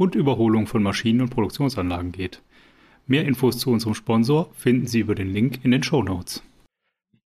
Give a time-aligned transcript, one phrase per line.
[0.00, 2.42] und Überholung von Maschinen und Produktionsanlagen geht.
[3.06, 6.42] Mehr Infos zu unserem Sponsor finden Sie über den Link in den Show Notes.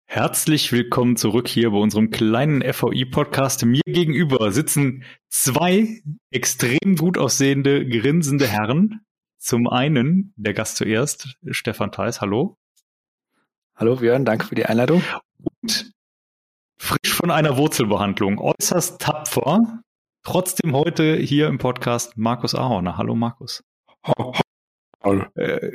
[0.08, 3.66] Herzlich willkommen zurück hier bei unserem kleinen FVI-Podcast.
[3.66, 6.02] Mir gegenüber sitzen zwei
[6.32, 9.02] extrem gut aussehende, grinsende Herren.
[9.38, 12.58] Zum einen der Gast zuerst, Stefan Theis, hallo.
[13.76, 15.04] Hallo Björn, danke für die Einladung.
[15.62, 15.94] Und
[16.80, 19.84] frisch von einer Wurzelbehandlung, äußerst tapfer.
[20.26, 22.98] Trotzdem heute hier im Podcast Markus Ahorner.
[22.98, 23.64] Hallo Markus.
[25.04, 25.24] Hallo.
[25.36, 25.74] Äh,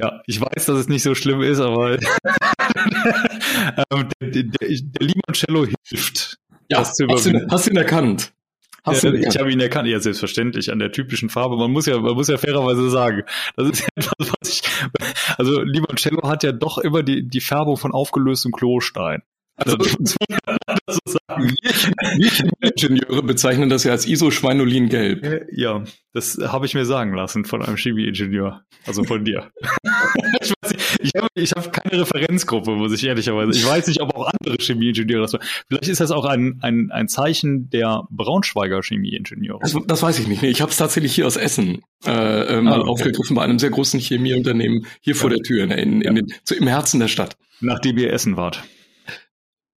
[0.00, 1.92] ja, ich weiß, dass es nicht so schlimm ist, aber
[3.92, 6.40] ähm, der, der, der Limoncello hilft.
[6.68, 8.32] Ja, das zu hast, du, hast du ihn erkannt?
[8.84, 11.56] Ja, ich habe ihn erkannt, ja selbstverständlich an der typischen Farbe.
[11.56, 13.22] Man muss ja, man muss ja fairerweise sagen,
[13.54, 14.62] das ist etwas, was ich.
[15.38, 19.22] Also Limoncello hat ja doch immer die die Färbung von aufgelöstem Klostein.
[19.56, 19.76] Also,
[20.88, 21.54] so sagen.
[21.60, 25.48] Wir Ingenieure bezeichnen das ja als ISO-Schweinolin-Gelb.
[25.52, 28.62] Ja, das habe ich mir sagen lassen von einem Chemieingenieur.
[28.86, 29.50] Also von dir.
[31.00, 33.58] ich ich habe hab keine Referenzgruppe, muss ich ehrlicherweise.
[33.58, 35.46] Ich weiß nicht, ob auch andere Chemieingenieure das machen.
[35.68, 39.60] Vielleicht ist das auch ein, ein, ein Zeichen der Braunschweiger Chemieingenieure.
[39.62, 40.42] Das, das weiß ich nicht.
[40.42, 42.90] Ich habe es tatsächlich hier aus Essen äh, äh, mal ah, okay.
[42.90, 45.20] aufgegriffen bei einem sehr großen Chemieunternehmen hier ja.
[45.20, 47.36] vor der Tür, in, in, in den, so im Herzen der Stadt.
[47.60, 48.62] Nachdem ihr Essen wart.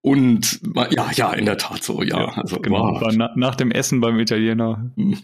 [0.02, 0.62] Und
[0.92, 2.20] ja, ja, in der Tat so, ja.
[2.20, 3.00] ja also genau.
[3.12, 5.18] Na, nach dem Essen beim Italiener hm.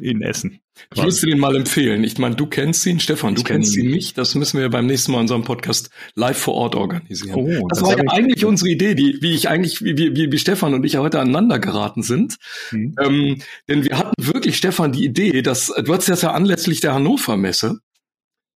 [0.00, 0.60] in Essen.
[0.94, 2.02] Ich müsste den mal empfehlen.
[2.02, 4.18] Ich meine, du kennst ihn, Stefan, du ich kennst ihn nicht.
[4.18, 7.34] Das müssen wir beim nächsten Mal in unserem Podcast live vor Ort organisieren.
[7.36, 10.38] Oh, das, das war ja eigentlich unsere Idee, die, wie ich eigentlich, wie, wie, wie
[10.38, 12.38] Stefan und ich ja heute aneinander geraten sind.
[12.72, 12.94] Mhm.
[13.00, 16.94] Ähm, denn wir hatten wirklich, Stefan, die Idee, dass, du hattest das ja anlässlich der
[16.94, 17.80] Hannover Messe,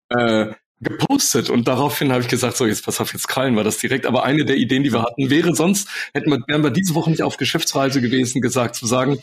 [0.09, 3.77] äh, gepostet und daraufhin habe ich gesagt, so jetzt pass auf, jetzt krallen wir das
[3.77, 4.05] direkt.
[4.05, 7.09] Aber eine der Ideen, die wir hatten, wäre sonst, hätten wir, wären wir diese Woche
[7.09, 9.19] nicht auf Geschäftsreise gewesen, gesagt zu sagen,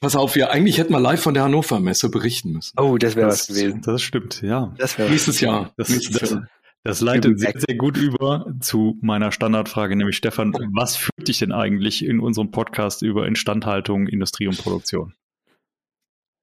[0.00, 2.78] pass auf, wir eigentlich hätten wir live von der Hannover Messe berichten müssen.
[2.78, 3.82] Oh, das wäre was gewesen.
[3.82, 4.74] Das stimmt, ja.
[4.78, 5.72] Das wäre nächstes Jahr.
[5.76, 6.48] Das, nächstes Jahr.
[6.82, 11.52] Das leitet sehr, sehr gut über zu meiner Standardfrage, nämlich Stefan, was führt dich denn
[11.52, 15.12] eigentlich in unserem Podcast über Instandhaltung, Industrie und Produktion?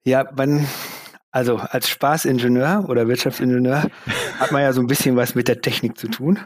[0.06, 0.68] Ja, man
[1.38, 3.92] also als Spaßingenieur oder Wirtschaftsingenieur
[4.40, 6.40] hat man ja so ein bisschen was mit der Technik zu tun.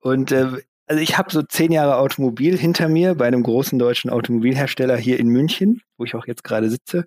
[0.00, 0.48] Und äh,
[0.88, 5.20] also ich habe so zehn Jahre Automobil hinter mir bei einem großen deutschen Automobilhersteller hier
[5.20, 7.04] in München, wo ich auch jetzt gerade sitze.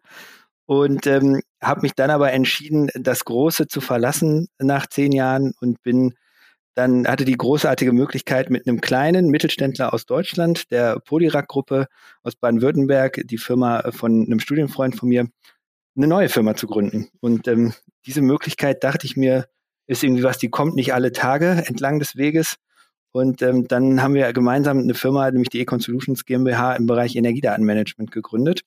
[0.66, 5.84] Und ähm, habe mich dann aber entschieden, das Große zu verlassen nach zehn Jahren und
[5.84, 6.14] bin
[6.74, 11.88] dann hatte die großartige Möglichkeit mit einem kleinen Mittelständler aus Deutschland, der Polirac-Gruppe
[12.24, 15.28] aus Baden-Württemberg, die Firma von einem Studienfreund von mir,
[15.96, 17.10] eine neue Firma zu gründen.
[17.22, 17.74] Und ähm,
[18.06, 19.48] diese Möglichkeit, dachte ich mir,
[19.88, 22.56] ist irgendwie was, die kommt nicht alle Tage entlang des Weges.
[23.12, 27.16] Und ähm, dann haben wir gemeinsam eine Firma, nämlich die Econ Solutions GmbH im Bereich
[27.16, 28.62] Energiedatenmanagement gegründet.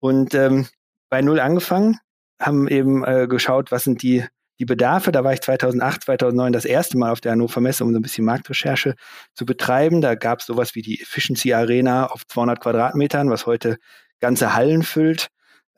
[0.00, 0.66] Und ähm,
[1.08, 1.98] bei Null angefangen,
[2.38, 4.24] haben eben äh, geschaut, was sind die,
[4.58, 5.12] die Bedarfe.
[5.12, 8.02] Da war ich 2008, 2009 das erste Mal auf der Hannover Messe, um so ein
[8.02, 8.96] bisschen Marktrecherche
[9.34, 10.00] zu betreiben.
[10.00, 13.78] Da gab es sowas wie die Efficiency Arena auf 200 Quadratmetern, was heute
[14.20, 15.28] ganze Hallen füllt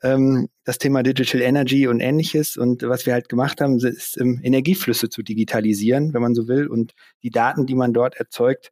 [0.03, 2.57] ähm, das Thema Digital Energy und ähnliches.
[2.57, 6.67] Und was wir halt gemacht haben, ist ähm, Energieflüsse zu digitalisieren, wenn man so will,
[6.67, 6.93] und
[7.23, 8.71] die Daten, die man dort erzeugt,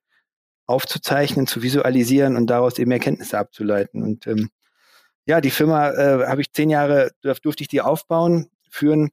[0.68, 4.04] aufzuzeichnen, zu visualisieren und daraus eben Erkenntnisse abzuleiten.
[4.04, 4.50] Und ähm,
[5.26, 9.12] ja, die Firma äh, habe ich zehn Jahre, durfte ich die aufbauen, führen.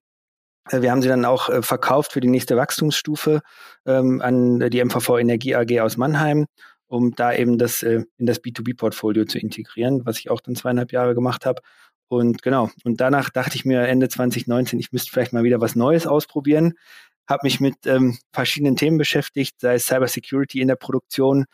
[0.71, 3.41] Äh, wir haben sie dann auch äh, verkauft für die nächste Wachstumsstufe
[3.87, 6.47] ähm, an die MVV Energie AG aus Mannheim,
[6.87, 10.93] um da eben das äh, in das B2B-Portfolio zu integrieren, was ich auch dann zweieinhalb
[10.93, 11.61] Jahre gemacht habe.
[12.09, 15.77] Und genau, und danach dachte ich mir Ende 2019, ich müsste vielleicht mal wieder was
[15.77, 16.75] Neues ausprobieren.
[17.29, 21.45] Habe mich mit ähm, verschiedenen Themen beschäftigt, sei es Cybersecurity in der Produktion,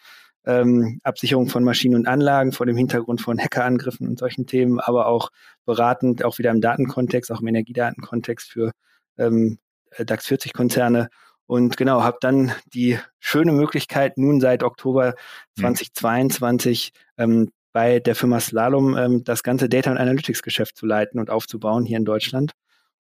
[0.46, 5.06] ähm, Absicherung von Maschinen und Anlagen vor dem Hintergrund von Hackerangriffen und solchen Themen, aber
[5.06, 5.30] auch
[5.64, 8.72] beratend, auch wieder im Datenkontext, auch im Energiedatenkontext für
[9.18, 9.58] ähm,
[9.98, 11.08] DAX 40 Konzerne.
[11.46, 15.14] Und genau, habe dann die schöne Möglichkeit, nun seit Oktober
[15.58, 17.22] 2022 mhm.
[17.22, 21.28] ähm, bei der Firma Slalom ähm, das ganze Data und Analytics Geschäft zu leiten und
[21.28, 22.52] aufzubauen hier in Deutschland.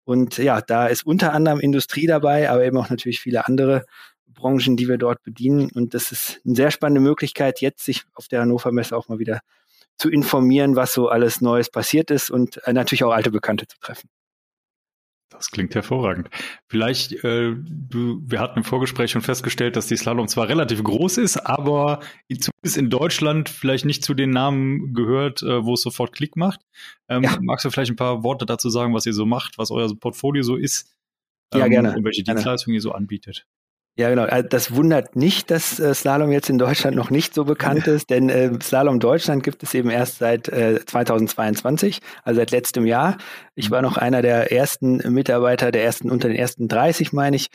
[0.06, 3.85] Und ja, da ist unter anderem Industrie dabei, aber eben auch natürlich viele andere
[4.25, 5.69] Branchen, die wir dort bedienen.
[5.75, 9.19] Und das ist eine sehr spannende Möglichkeit, jetzt sich auf der Hannover Messe auch mal
[9.19, 9.41] wieder
[9.97, 13.77] zu informieren, was so alles Neues passiert ist und äh, natürlich auch alte Bekannte zu
[13.79, 14.09] treffen.
[15.31, 16.29] Das klingt hervorragend.
[16.67, 21.17] Vielleicht, äh, du, wir hatten im Vorgespräch schon festgestellt, dass die Slalom zwar relativ groß
[21.17, 26.11] ist, aber zumindest in Deutschland vielleicht nicht zu den Namen gehört, äh, wo es sofort
[26.11, 26.59] Klick macht.
[27.07, 27.37] Ähm, ja.
[27.41, 30.43] Magst du vielleicht ein paar Worte dazu sagen, was ihr so macht, was euer Portfolio
[30.43, 30.93] so ist?
[31.53, 31.95] Ähm, ja, gerne.
[31.95, 33.45] Und welche Dienstleistungen ihr so anbietet?
[33.97, 34.23] Ja, genau.
[34.23, 38.09] Also das wundert nicht, dass äh, Slalom jetzt in Deutschland noch nicht so bekannt ist,
[38.09, 43.17] denn äh, Slalom Deutschland gibt es eben erst seit äh, 2022, also seit letztem Jahr.
[43.53, 47.47] Ich war noch einer der ersten Mitarbeiter, der ersten unter den ersten 30, meine ich,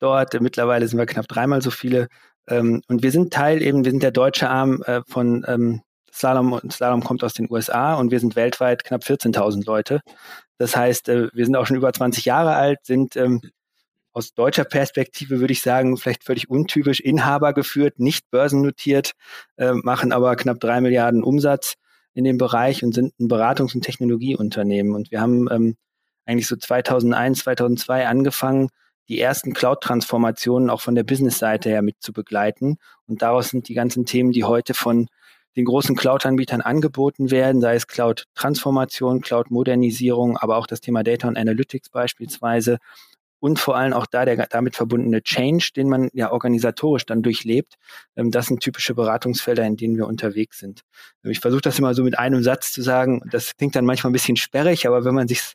[0.00, 0.40] dort.
[0.40, 2.08] Mittlerweile sind wir knapp dreimal so viele.
[2.48, 6.58] Ähm, und wir sind Teil eben, wir sind der deutsche Arm äh, von ähm, Slalom.
[6.70, 10.00] Slalom kommt aus den USA und wir sind weltweit knapp 14.000 Leute.
[10.58, 13.42] Das heißt, äh, wir sind auch schon über 20 Jahre alt, sind ähm,
[14.12, 19.12] aus deutscher Perspektive würde ich sagen, vielleicht völlig untypisch Inhaber geführt, nicht börsennotiert,
[19.56, 21.74] äh, machen aber knapp drei Milliarden Umsatz
[22.14, 24.94] in dem Bereich und sind ein Beratungs- und Technologieunternehmen.
[24.94, 25.76] Und wir haben ähm,
[26.26, 28.68] eigentlich so 2001, 2002 angefangen,
[29.08, 32.76] die ersten Cloud-Transformationen auch von der Business-Seite her mit zu begleiten.
[33.06, 35.08] Und daraus sind die ganzen Themen, die heute von
[35.56, 41.36] den großen Cloud-Anbietern angeboten werden, sei es Cloud-Transformation, Cloud-Modernisierung, aber auch das Thema Data und
[41.36, 42.78] Analytics beispielsweise
[43.42, 47.74] und vor allem auch da der damit verbundene Change, den man ja organisatorisch dann durchlebt.
[48.14, 50.82] Ähm, das sind typische Beratungsfelder, in denen wir unterwegs sind.
[51.24, 53.20] Ich versuche das immer so mit einem Satz zu sagen.
[53.32, 55.54] Das klingt dann manchmal ein bisschen sperrig, aber wenn man sich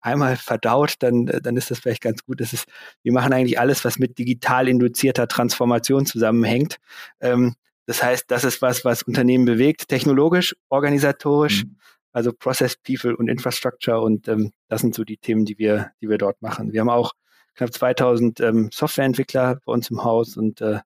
[0.00, 2.40] einmal verdaut, dann, äh, dann ist das vielleicht ganz gut.
[2.40, 2.66] Das ist,
[3.02, 6.76] wir machen eigentlich alles, was mit digital induzierter Transformation zusammenhängt.
[7.18, 7.56] Ähm,
[7.86, 11.76] das heißt, das ist was, was Unternehmen bewegt, technologisch, organisatorisch, mhm.
[12.16, 14.00] Also Process, People und Infrastructure.
[14.00, 16.72] Und ähm, das sind so die Themen, die wir, die wir dort machen.
[16.72, 17.12] Wir haben auch
[17.54, 20.80] knapp 2000 ähm, Softwareentwickler bei uns im Haus und äh,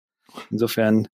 [0.51, 1.07] insofern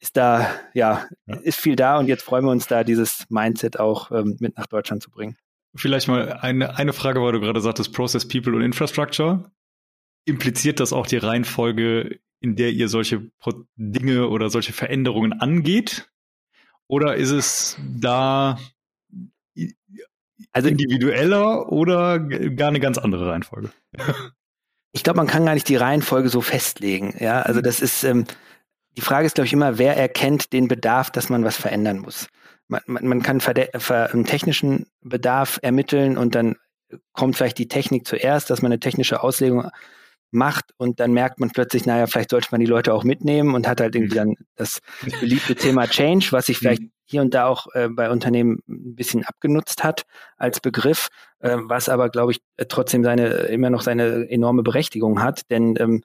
[0.00, 3.80] ist da, ja, ja, ist viel da und jetzt freuen wir uns da, dieses Mindset
[3.80, 5.38] auch ähm, mit nach Deutschland zu bringen.
[5.74, 9.50] Vielleicht mal eine, eine Frage, weil du gerade sagtest, Process, People und Infrastructure.
[10.26, 13.30] Impliziert das auch die Reihenfolge, in der ihr solche
[13.76, 16.10] Dinge oder solche Veränderungen angeht?
[16.86, 18.58] Oder ist es da
[20.54, 23.70] also individueller oder gar eine ganz andere Reihenfolge?
[24.92, 27.14] Ich glaube, man kann gar nicht die Reihenfolge so festlegen.
[27.18, 28.26] Ja, also das ist ähm,
[28.96, 32.28] die Frage ist, glaube ich, immer, wer erkennt den Bedarf, dass man was verändern muss.
[32.68, 36.56] Man, man, man kann einen technischen Bedarf ermitteln und dann
[37.12, 39.68] kommt vielleicht die Technik zuerst, dass man eine technische Auslegung
[40.30, 43.68] macht und dann merkt man plötzlich, naja, vielleicht sollte man die Leute auch mitnehmen und
[43.68, 44.34] hat halt irgendwie mhm.
[44.34, 44.80] dann das
[45.20, 46.90] beliebte Thema Change, was sich vielleicht mhm.
[47.04, 50.04] Hier und da auch äh, bei Unternehmen ein bisschen abgenutzt hat
[50.36, 51.08] als Begriff,
[51.40, 56.02] äh, was aber, glaube ich, trotzdem seine immer noch seine enorme Berechtigung hat, denn ähm,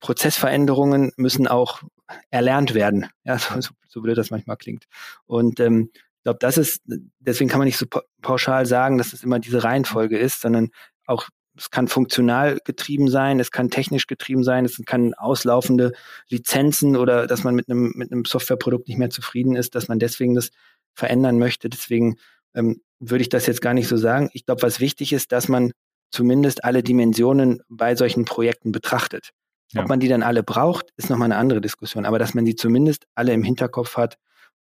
[0.00, 1.82] Prozessveränderungen müssen auch
[2.30, 3.08] erlernt werden.
[3.24, 4.84] Ja, so, so, blöd das manchmal klingt.
[5.26, 6.82] Und ähm, ich glaube, das ist,
[7.20, 7.86] deswegen kann man nicht so
[8.20, 10.70] pauschal sagen, dass es immer diese Reihenfolge ist, sondern
[11.06, 15.92] auch es kann funktional getrieben sein, es kann technisch getrieben sein, es kann auslaufende
[16.28, 19.98] Lizenzen oder dass man mit einem, mit einem Softwareprodukt nicht mehr zufrieden ist, dass man
[19.98, 20.50] deswegen das
[20.94, 21.68] verändern möchte.
[21.68, 22.16] Deswegen
[22.54, 24.30] ähm, würde ich das jetzt gar nicht so sagen.
[24.32, 25.72] Ich glaube, was wichtig ist, dass man
[26.10, 29.30] zumindest alle Dimensionen bei solchen Projekten betrachtet.
[29.72, 29.82] Ja.
[29.82, 32.06] Ob man die dann alle braucht, ist nochmal eine andere Diskussion.
[32.06, 34.16] Aber dass man die zumindest alle im Hinterkopf hat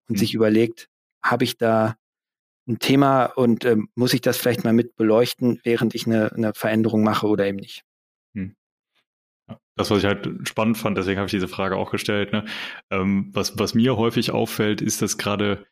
[0.07, 0.19] und mhm.
[0.19, 0.87] sich überlegt,
[1.21, 1.95] habe ich da
[2.67, 6.53] ein Thema und ähm, muss ich das vielleicht mal mit beleuchten, während ich eine, eine
[6.53, 7.83] Veränderung mache oder eben nicht.
[8.33, 8.55] Hm.
[9.75, 12.31] Das, was ich halt spannend fand, deswegen habe ich diese Frage auch gestellt.
[12.31, 12.45] Ne?
[12.89, 15.65] Ähm, was, was mir häufig auffällt, ist, dass gerade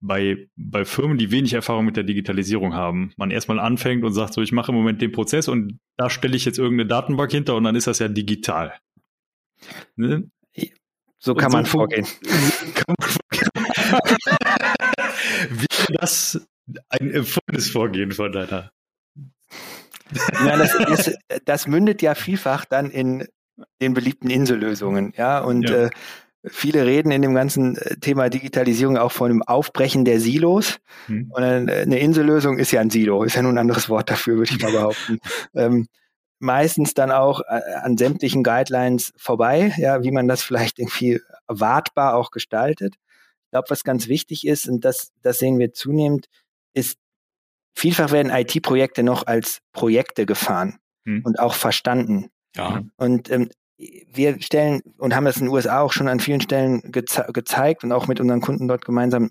[0.00, 4.34] bei, bei Firmen, die wenig Erfahrung mit der Digitalisierung haben, man erstmal anfängt und sagt,
[4.34, 7.56] so, ich mache im Moment den Prozess und da stelle ich jetzt irgendeine Datenbank hinter
[7.56, 8.78] und dann ist das ja digital.
[9.96, 10.30] Ne?
[11.18, 12.06] So kann, so man vorgehen.
[12.74, 13.27] kann man vorgehen.
[15.50, 16.40] Wäre das
[16.88, 18.70] ein empfohlenes Vorgehen von deiner?
[20.44, 21.14] Ja, das, das,
[21.44, 23.26] das, mündet ja vielfach dann in
[23.82, 25.86] den beliebten Insellösungen, ja, und ja.
[25.86, 25.90] Äh,
[26.46, 30.78] viele reden in dem ganzen äh, Thema Digitalisierung auch von dem Aufbrechen der Silos.
[31.06, 31.30] Hm.
[31.30, 34.52] Und eine Insellösung ist ja ein Silo, ist ja nur ein anderes Wort dafür, würde
[34.54, 35.18] ich mal behaupten.
[35.54, 35.86] ähm,
[36.38, 42.14] meistens dann auch äh, an sämtlichen Guidelines vorbei, ja, wie man das vielleicht irgendwie wartbar
[42.14, 42.94] auch gestaltet.
[43.48, 46.26] Ich glaube, was ganz wichtig ist, und das, das sehen wir zunehmend,
[46.74, 46.98] ist,
[47.74, 51.22] vielfach werden IT-Projekte noch als Projekte gefahren hm.
[51.24, 52.28] und auch verstanden.
[52.54, 52.82] Ja.
[52.96, 56.82] Und ähm, wir stellen und haben das in den USA auch schon an vielen Stellen
[56.92, 59.30] geze gezeigt und auch mit unseren Kunden dort gemeinsam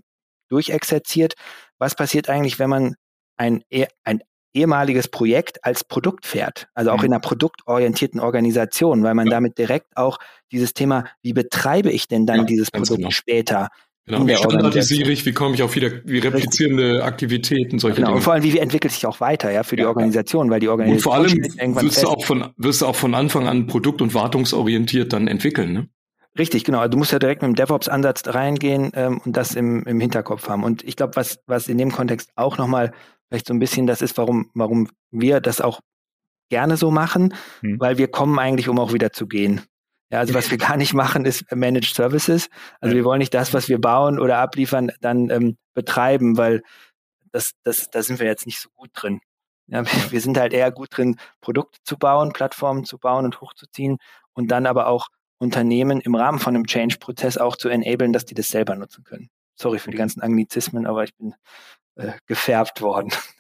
[0.49, 1.35] durchexerziert.
[1.77, 2.95] Was passiert eigentlich, wenn man
[3.35, 4.21] ein, e, ein
[4.53, 7.05] ehemaliges Projekt als Produkt fährt, also auch mhm.
[7.05, 9.31] in einer produktorientierten Organisation, weil man ja.
[9.31, 10.17] damit direkt auch
[10.51, 13.11] dieses Thema, wie betreibe ich denn dann ja, dieses Produkt genau.
[13.11, 13.69] später,
[14.07, 17.03] Genau, wie standardisiere ich, wie komme ich auf wieder, wie replizierende Richtig.
[17.03, 18.17] Aktivitäten, solche genau, Dinge.
[18.17, 20.69] Und vor allem, wie entwickelt sich auch weiter, ja, für die ja, Organisation, weil die
[20.69, 20.95] Organisation.
[20.97, 24.13] Und vor allem wirst du auch von, wirst du auch von Anfang an produkt- und
[24.13, 25.89] wartungsorientiert dann entwickeln, ne?
[26.39, 26.79] Richtig, genau.
[26.79, 30.47] Also du musst ja direkt mit dem DevOps-Ansatz reingehen ähm, und das im, im Hinterkopf
[30.47, 30.63] haben.
[30.63, 32.93] Und ich glaube, was, was in dem Kontext auch nochmal
[33.27, 35.81] vielleicht so ein bisschen das ist, warum, warum wir das auch
[36.49, 37.79] gerne so machen, hm.
[37.79, 39.61] weil wir kommen eigentlich, um auch wieder zu gehen.
[40.09, 42.49] Ja, also was wir gar nicht machen, ist Managed Services.
[42.79, 46.63] Also wir wollen nicht das, was wir bauen oder abliefern, dann ähm, betreiben, weil
[47.31, 49.19] das, das, da sind wir jetzt nicht so gut drin.
[49.67, 53.97] Ja, wir, sind halt eher gut drin, Produkte zu bauen, Plattformen zu bauen und hochzuziehen
[54.33, 55.07] und dann aber auch
[55.39, 59.29] Unternehmen im Rahmen von einem Change-Prozess auch zu enablen, dass die das selber nutzen können.
[59.55, 61.35] Sorry für die ganzen Anglizismen, aber ich bin
[61.97, 63.09] äh, gefärbt worden.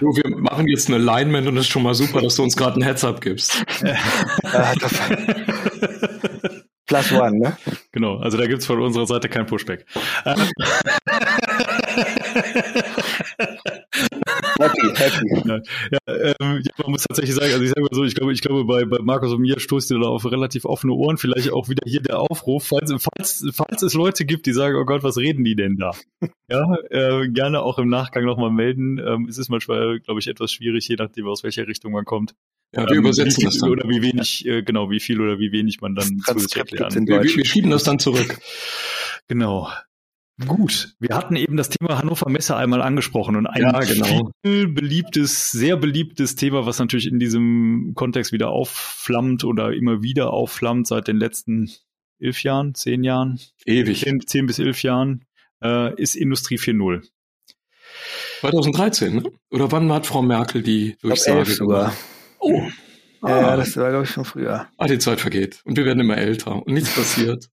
[0.00, 2.56] du, wir machen jetzt ein Alignment und es ist schon mal super, dass du uns
[2.56, 3.64] gerade ein Heads-up gibst.
[6.86, 7.56] Plus one, ne?
[7.92, 9.86] Genau, also da gibt es von unserer Seite kein Pushback.
[14.58, 15.48] happy, happy.
[15.48, 18.32] Ja, ja, ähm, ja, man muss tatsächlich sagen, also ich sage mal so, ich glaube,
[18.32, 21.18] ich glaube, bei, bei Markus und mir stoßt ihr da auf relativ offene Ohren.
[21.18, 24.84] Vielleicht auch wieder hier der Aufruf, falls, falls, falls es Leute gibt, die sagen, oh
[24.84, 25.92] Gott, was reden die denn da?
[26.48, 28.98] Ja, äh, gerne auch im Nachgang nochmal melden.
[28.98, 32.34] Ähm, es ist manchmal, glaube ich, etwas schwierig, je nachdem, aus welcher Richtung man kommt.
[32.72, 33.70] Ja, wir ähm, übersetzen wie das dann.
[33.70, 37.06] Oder wie wenig, äh, genau, wie viel oder wie wenig man dann zusätzlich lernen.
[37.06, 38.38] Wir, wir schieben das dann zurück.
[39.28, 39.68] Genau.
[40.46, 44.30] Gut, wir hatten eben das Thema Hannover Messe einmal angesprochen und ein ja, genau.
[44.42, 50.88] beliebtes, sehr beliebtes Thema, was natürlich in diesem Kontext wieder aufflammt oder immer wieder aufflammt
[50.88, 51.70] seit den letzten
[52.18, 55.24] elf Jahren, zehn Jahren, ewig, zehn, zehn bis elf Jahren,
[55.62, 57.06] äh, ist Industrie 4.0.
[58.40, 59.22] 2013, ne?
[59.50, 61.94] Oder wann hat Frau Merkel die Durchsage sogar?
[62.40, 62.62] Oh.
[63.22, 63.40] Ah.
[63.40, 64.68] Ja, das war, glaube ich, schon früher.
[64.76, 65.62] Ah, die Zeit vergeht.
[65.64, 67.48] Und wir werden immer älter und nichts passiert.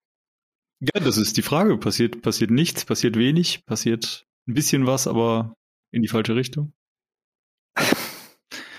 [0.80, 1.78] Ja, das ist die Frage.
[1.78, 5.56] Passiert, passiert nichts, passiert wenig, passiert ein bisschen was, aber
[5.92, 6.74] in die falsche Richtung?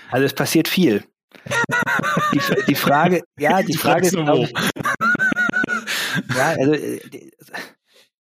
[0.09, 1.03] Also es passiert viel.
[2.33, 4.47] die, die, Frage, ja, die, die Frage ist, glaub,
[6.35, 6.73] ja, also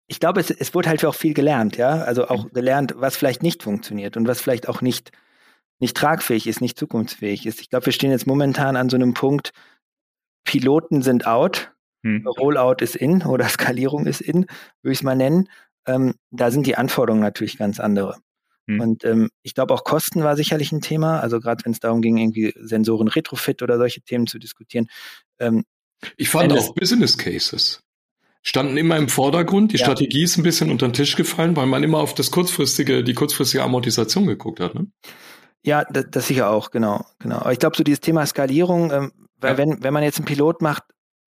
[0.07, 3.43] ich glaube, es, es wurde halt auch viel gelernt, ja, also auch gelernt, was vielleicht
[3.43, 5.13] nicht funktioniert und was vielleicht auch nicht
[5.81, 7.61] nicht tragfähig ist, nicht zukunftsfähig ist.
[7.61, 9.53] Ich glaube, wir stehen jetzt momentan an so einem Punkt,
[10.45, 12.27] Piloten sind out, hm.
[12.27, 14.47] Rollout ist in oder Skalierung ist in,
[14.83, 15.49] würde ich es mal nennen.
[15.87, 18.17] Ähm, da sind die Anforderungen natürlich ganz andere.
[18.69, 18.81] Hm.
[18.81, 21.21] Und ähm, ich glaube, auch Kosten war sicherlich ein Thema.
[21.21, 24.89] Also gerade wenn es darum ging, irgendwie Sensoren Retrofit oder solche Themen zu diskutieren.
[25.39, 25.65] Ähm,
[26.17, 27.83] ich fand auch Business Cases
[28.43, 29.73] standen immer im Vordergrund.
[29.73, 29.85] Die ja.
[29.85, 33.15] Strategie ist ein bisschen unter den Tisch gefallen, weil man immer auf das kurzfristige, die
[33.15, 34.75] kurzfristige Amortisation geguckt hat.
[34.75, 34.87] Ne?
[35.63, 37.37] Ja, das, das sicher auch, genau, genau.
[37.37, 39.59] Aber ich glaube, so dieses Thema Skalierung, ähm, weil ja.
[39.59, 40.85] wenn, wenn man jetzt einen Pilot macht,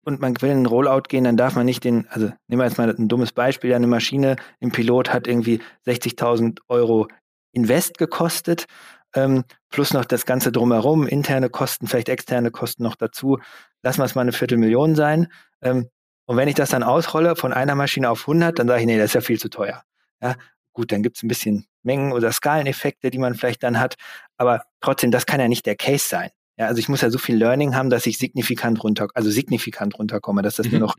[0.06, 2.64] und man will in einen Rollout gehen, dann darf man nicht den, also nehmen wir
[2.64, 7.08] jetzt mal ein dummes Beispiel, eine Maschine im Pilot hat irgendwie 60.000 Euro
[7.52, 8.66] Invest gekostet,
[9.14, 13.38] ähm, plus noch das Ganze drumherum, interne Kosten, vielleicht externe Kosten noch dazu.
[13.82, 15.26] Lassen wir es mal eine Viertelmillion sein.
[15.60, 15.88] Ähm,
[16.26, 18.98] und wenn ich das dann ausrolle von einer Maschine auf 100, dann sage ich, nee,
[18.98, 19.82] das ist ja viel zu teuer.
[20.22, 20.36] Ja,
[20.72, 23.96] gut, dann gibt es ein bisschen Mengen- oder Skaleneffekte, die man vielleicht dann hat.
[24.36, 26.30] Aber trotzdem, das kann ja nicht der Case sein.
[26.56, 29.98] Ja, also ich muss ja so viel Learning haben, dass ich signifikant runter, also signifikant
[29.98, 30.72] runterkomme, dass das mhm.
[30.72, 30.96] mir noch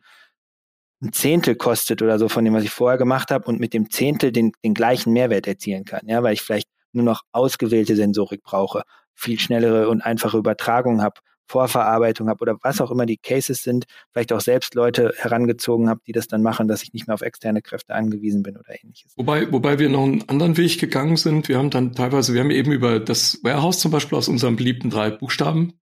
[1.02, 3.90] ein Zehntel kostet oder so von dem, was ich vorher gemacht habe und mit dem
[3.90, 6.08] Zehntel den, den gleichen Mehrwert erzielen kann.
[6.08, 8.84] Ja, weil ich vielleicht nur noch ausgewählte Sensorik brauche,
[9.14, 13.86] viel schnellere und einfache Übertragung habe Vorverarbeitung habe oder was auch immer die Cases sind,
[14.12, 17.22] vielleicht auch selbst Leute herangezogen habe, die das dann machen, dass ich nicht mehr auf
[17.22, 19.14] externe Kräfte angewiesen bin oder ähnliches.
[19.16, 21.48] Wobei, wobei wir noch einen anderen Weg gegangen sind.
[21.48, 24.90] Wir haben dann teilweise, wir haben eben über das Warehouse zum Beispiel aus unserem beliebten
[24.90, 25.74] drei Buchstaben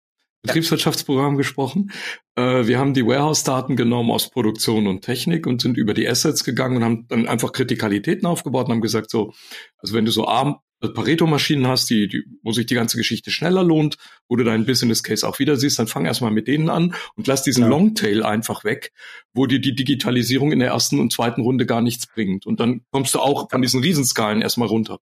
[0.44, 1.90] Betriebswirtschaftsprogramm gesprochen.
[2.37, 6.44] Äh, wir haben die Warehouse-Daten genommen aus Produktion und Technik und sind über die Assets
[6.44, 9.33] gegangen und haben dann einfach Kritikalitäten aufgebaut und haben gesagt, so,
[9.78, 10.59] also wenn du so arm
[10.92, 13.96] Pareto-Maschinen hast, die, die, wo sich die ganze Geschichte schneller lohnt,
[14.28, 17.26] wo du deinen Business Case auch wieder siehst, dann fang erstmal mit denen an und
[17.26, 17.68] lass diesen ja.
[17.68, 18.92] Longtail einfach weg,
[19.32, 22.46] wo dir die Digitalisierung in der ersten und zweiten Runde gar nichts bringt.
[22.46, 24.98] Und dann kommst du auch von diesen Riesenskalen erstmal runter.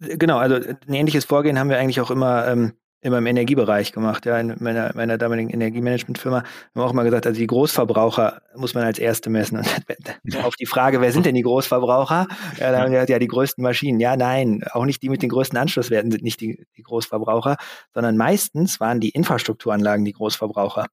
[0.00, 4.26] Genau, also ein ähnliches Vorgehen haben wir eigentlich auch immer ähm, immer im Energiebereich gemacht,
[4.26, 8.74] ja, in meiner, meiner damaligen Energiemanagementfirma haben wir auch mal gesagt, also die Großverbraucher muss
[8.74, 9.58] man als erste messen.
[9.58, 12.26] Und auf die Frage, wer sind denn die Großverbraucher?
[12.58, 14.00] Ja, da haben wir gesagt, ja, die größten Maschinen.
[14.00, 17.56] Ja, nein, auch nicht die mit den größten Anschlusswerten sind nicht die, die Großverbraucher,
[17.94, 20.86] sondern meistens waren die Infrastrukturanlagen die Großverbraucher.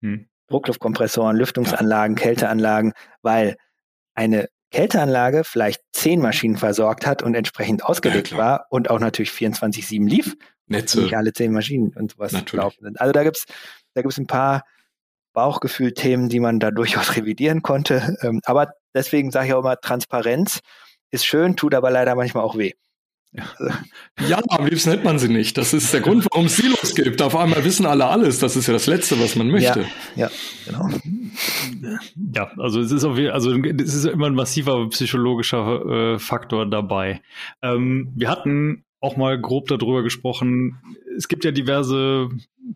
[0.00, 0.26] Hm.
[0.48, 3.56] Druckluftkompressoren, Lüftungsanlagen, Kälteanlagen, weil
[4.14, 9.30] eine Kälteanlage vielleicht zehn Maschinen versorgt hat und entsprechend ausgelegt ja, war und auch natürlich
[9.30, 10.36] 24-7 lief,
[10.70, 11.02] Netze.
[11.02, 13.00] Nicht alle zehn Maschinen und sowas laufen sind.
[13.00, 13.44] Also da gibt's
[13.94, 14.64] da gibt's ein paar
[15.32, 18.16] Bauchgefühl-Themen, die man da durchaus revidieren konnte.
[18.22, 20.60] Ähm, aber deswegen sage ich auch immer, Transparenz
[21.10, 22.72] ist schön, tut aber leider manchmal auch weh.
[23.32, 25.56] Ja, am liebsten hätte man sie nicht.
[25.56, 27.22] Das ist der Grund, warum es Silos gibt.
[27.22, 28.40] Auf einmal wissen alle alles.
[28.40, 29.86] Das ist ja das Letzte, was man möchte.
[30.16, 30.30] Ja, ja
[30.66, 30.88] genau.
[32.34, 36.68] Ja, also es ist auf jeden, also es ist immer ein massiver psychologischer äh, Faktor
[36.68, 37.22] dabei.
[37.62, 40.78] Ähm, wir hatten auch mal grob darüber gesprochen.
[41.16, 42.28] Es gibt ja diverse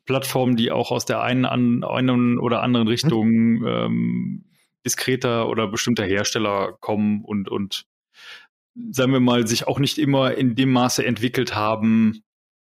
[0.06, 3.66] Plattformen, die auch aus der einen, an, einen oder anderen Richtung hm.
[3.66, 4.44] ähm,
[4.84, 7.86] diskreter oder bestimmter Hersteller kommen und, und
[8.90, 12.22] sagen wir mal, sich auch nicht immer in dem Maße entwickelt haben,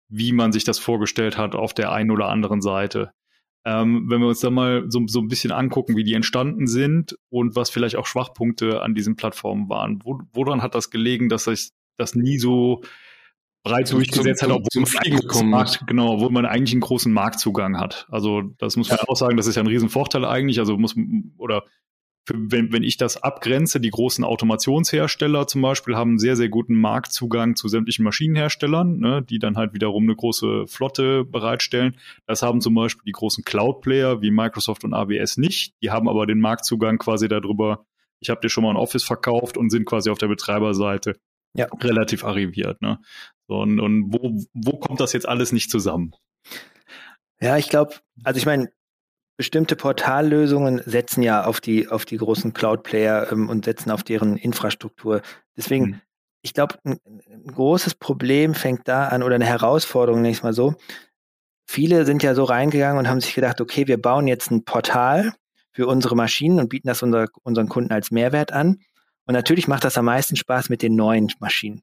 [0.08, 3.12] wie man sich das vorgestellt hat auf der einen oder anderen Seite.
[3.64, 7.18] Ähm, wenn wir uns da mal so, so ein bisschen angucken, wie die entstanden sind
[7.28, 10.00] und was vielleicht auch Schwachpunkte an diesen Plattformen waren.
[10.02, 12.80] Wo, woran hat das gelegen, dass sich das nie so
[13.62, 14.86] breit so durchgesetzt hat, obwohl
[15.42, 18.06] man, Markt, genau, obwohl man eigentlich einen großen Marktzugang hat.
[18.10, 19.08] Also das muss man ja.
[19.08, 20.58] auch sagen, das ist ja ein Riesenvorteil eigentlich.
[20.58, 20.94] Also muss
[21.36, 21.64] oder
[22.26, 26.74] für, wenn, wenn ich das abgrenze, die großen Automationshersteller zum Beispiel haben sehr, sehr guten
[26.74, 31.96] Marktzugang zu sämtlichen Maschinenherstellern, ne, die dann halt wiederum eine große Flotte bereitstellen.
[32.26, 35.74] Das haben zum Beispiel die großen Cloud-Player wie Microsoft und AWS nicht.
[35.82, 37.84] Die haben aber den Marktzugang quasi darüber,
[38.20, 41.16] ich habe dir schon mal ein Office verkauft und sind quasi auf der Betreiberseite
[41.54, 41.66] ja.
[41.80, 42.80] relativ arriviert.
[42.82, 42.98] Ne?
[43.46, 46.12] Und, und wo, wo kommt das jetzt alles nicht zusammen?
[47.40, 48.70] Ja, ich glaube, also ich meine,
[49.36, 54.36] bestimmte Portallösungen setzen ja auf die, auf die großen Cloud-Player ähm, und setzen auf deren
[54.36, 55.22] Infrastruktur.
[55.56, 56.00] Deswegen, mhm.
[56.42, 60.74] ich glaube, ein, ein, großes Problem fängt da an oder eine Herausforderung, nächstes Mal so.
[61.66, 65.32] Viele sind ja so reingegangen und haben sich gedacht, okay, wir bauen jetzt ein Portal
[65.72, 68.80] für unsere Maschinen und bieten das unser, unseren Kunden als Mehrwert an.
[69.30, 71.82] Und natürlich macht das am meisten Spaß mit den neuen Maschinen.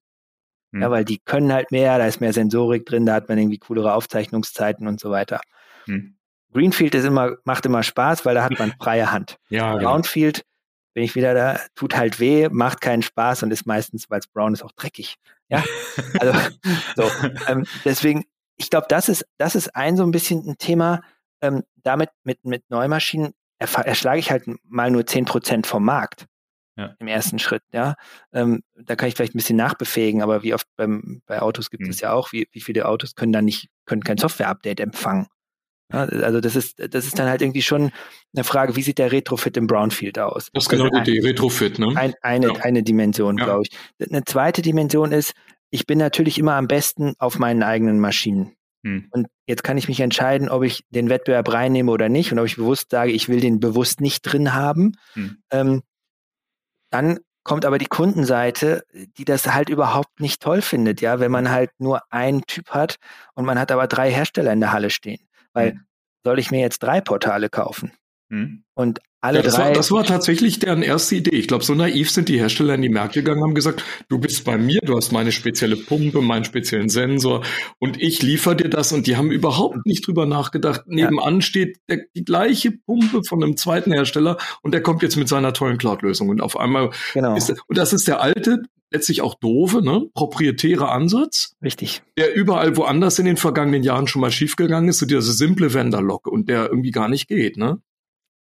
[0.72, 0.82] Mhm.
[0.82, 3.58] Ja, weil die können halt mehr, da ist mehr Sensorik drin, da hat man irgendwie
[3.58, 5.40] coolere Aufzeichnungszeiten und so weiter.
[5.86, 6.18] Mhm.
[6.52, 9.38] Greenfield ist immer, macht immer Spaß, weil da hat man freie Hand.
[9.48, 9.92] Ja, genau.
[9.92, 10.44] Brownfield,
[10.94, 14.28] bin ich wieder da, tut halt weh, macht keinen Spaß und ist meistens, weil es
[14.28, 15.16] brown ist, auch dreckig.
[15.48, 15.64] Ja,
[16.20, 16.38] also
[16.98, 17.10] so.
[17.48, 18.26] Ähm, deswegen,
[18.58, 21.00] ich glaube, das ist, das ist ein so ein bisschen ein Thema.
[21.40, 26.28] Ähm, damit mit mit Neumaschinen erschlage ich halt mal nur zehn Prozent vom Markt.
[26.78, 26.94] Ja.
[27.00, 27.96] Im ersten Schritt, ja.
[28.32, 31.88] Ähm, da kann ich vielleicht ein bisschen nachbefähigen, aber wie oft beim, bei Autos gibt
[31.88, 32.04] es mhm.
[32.04, 35.28] ja auch, wie, wie viele Autos können dann nicht, können kein Software-Update empfangen.
[35.90, 37.92] Also das ist, das ist dann halt irgendwie schon
[38.36, 40.50] eine Frage, wie sieht der Retrofit im Brownfield aus?
[40.52, 41.94] Das ist genau also die Retrofit, ne?
[41.96, 42.54] Ein, eine, ja.
[42.62, 43.46] eine Dimension, ja.
[43.46, 44.06] glaube ich.
[44.10, 45.34] Eine zweite Dimension ist,
[45.70, 48.54] ich bin natürlich immer am besten auf meinen eigenen Maschinen.
[48.84, 49.08] Hm.
[49.12, 52.46] Und jetzt kann ich mich entscheiden, ob ich den Wettbewerb reinnehme oder nicht und ob
[52.46, 54.92] ich bewusst sage, ich will den bewusst nicht drin haben.
[55.14, 55.38] Hm.
[55.52, 55.82] Ähm,
[56.90, 58.84] dann kommt aber die Kundenseite,
[59.18, 62.98] die das halt überhaupt nicht toll findet, ja, wenn man halt nur einen Typ hat
[63.36, 65.28] und man hat aber drei Hersteller in der Halle stehen.
[65.54, 65.86] Weil hm.
[66.26, 67.94] soll ich mir jetzt drei Portale kaufen?
[68.30, 68.64] Hm.
[68.74, 69.66] Und alle ja, das drei.
[69.66, 71.36] War, das war tatsächlich deren erste Idee.
[71.36, 74.44] Ich glaube, so naiv sind die Hersteller in die Märkte gegangen, haben gesagt, du bist
[74.44, 77.44] bei mir, du hast meine spezielle Pumpe, meinen speziellen Sensor
[77.80, 78.92] und ich liefere dir das.
[78.92, 80.84] Und die haben überhaupt nicht drüber nachgedacht.
[80.88, 81.42] Nebenan ja.
[81.42, 85.54] steht der, die gleiche Pumpe von einem zweiten Hersteller und der kommt jetzt mit seiner
[85.54, 86.30] tollen Cloud-Lösung.
[86.30, 87.36] Und auf einmal genau.
[87.36, 88.62] ist, und das ist der alte,
[88.92, 91.56] letztlich auch doofe, ne, proprietäre Ansatz.
[91.64, 92.04] Richtig.
[92.18, 96.28] Der überall woanders in den vergangenen Jahren schon mal schiefgegangen ist, so diese simple Vendor-Lock
[96.28, 97.82] und der irgendwie gar nicht geht, ne?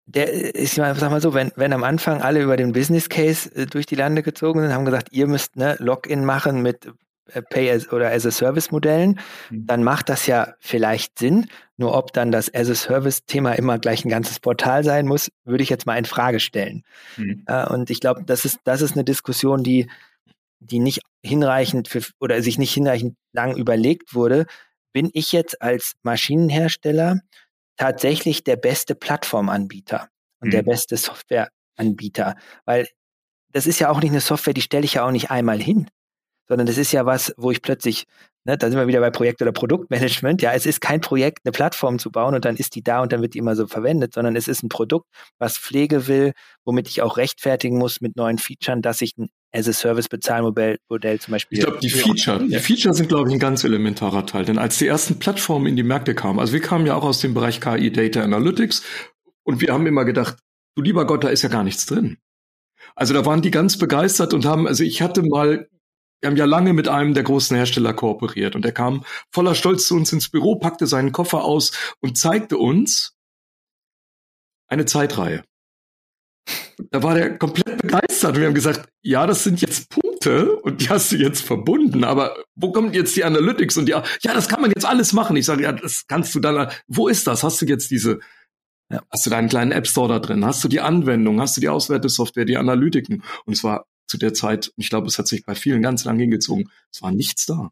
[0.07, 3.67] Der ist, sag mal so, wenn, wenn am Anfang alle über den Business Case äh,
[3.67, 6.87] durch die Lande gezogen sind, haben gesagt, ihr müsst ne, Login machen mit
[7.33, 9.19] äh, Pay as oder as a Service Modellen,
[9.51, 9.67] mhm.
[9.67, 11.49] dann macht das ja vielleicht Sinn.
[11.77, 15.29] Nur ob dann das as a Service Thema immer gleich ein ganzes Portal sein muss,
[15.45, 16.85] würde ich jetzt mal in Frage stellen.
[17.17, 17.43] Mhm.
[17.47, 19.89] Äh, und ich glaube, das ist, das ist eine Diskussion, die
[20.61, 24.47] die nicht hinreichend für, oder sich nicht hinreichend lang überlegt wurde,
[24.93, 27.21] bin ich jetzt als Maschinenhersteller
[27.77, 30.09] tatsächlich der beste Plattformanbieter
[30.41, 30.53] und mhm.
[30.53, 32.89] der beste Softwareanbieter, weil
[33.53, 35.89] das ist ja auch nicht eine Software, die stelle ich ja auch nicht einmal hin,
[36.49, 38.07] sondern das ist ja was, wo ich plötzlich
[38.47, 40.41] Ne, da sind wir wieder bei Projekt- oder Produktmanagement.
[40.41, 43.13] Ja, es ist kein Projekt, eine Plattform zu bauen und dann ist die da und
[43.13, 45.09] dann wird die immer so verwendet, sondern es ist ein Produkt,
[45.39, 46.33] was Pflege will,
[46.65, 51.59] womit ich auch rechtfertigen muss mit neuen Features, dass ich ein As-a-Service-Bezahlmodell Modell zum Beispiel.
[51.59, 54.45] Ich glaube, die Feature, die Feature sind, glaube ich, ein ganz elementarer Teil.
[54.45, 57.21] Denn als die ersten Plattformen in die Märkte kamen, also wir kamen ja auch aus
[57.21, 58.83] dem Bereich KI Data Analytics
[59.45, 60.37] und wir haben immer gedacht,
[60.75, 62.19] du lieber Gott, da ist ja gar nichts drin.
[62.95, 65.69] Also da waren die ganz begeistert und haben, also ich hatte mal
[66.21, 69.87] wir haben ja lange mit einem der großen Hersteller kooperiert und er kam voller Stolz
[69.87, 73.15] zu uns ins Büro, packte seinen Koffer aus und zeigte uns
[74.67, 75.45] eine Zeitreihe.
[76.91, 80.81] Da war der komplett begeistert und wir haben gesagt, ja, das sind jetzt Punkte und
[80.81, 84.49] die hast du jetzt verbunden, aber wo kommt jetzt die Analytics und die, ja, das
[84.49, 85.37] kann man jetzt alles machen.
[85.37, 87.43] Ich sage, ja, das kannst du dann, wo ist das?
[87.43, 88.21] Hast du jetzt diese
[88.91, 89.03] Ja.
[89.11, 90.45] Hast du deinen kleinen App Store da drin?
[90.45, 91.41] Hast du die Anwendung?
[91.41, 93.25] Hast du die Auswertesoftware, die Analytiken?
[93.45, 96.19] Und es war zu der Zeit, ich glaube, es hat sich bei vielen ganz lang
[96.19, 97.71] hingezogen, es war nichts da.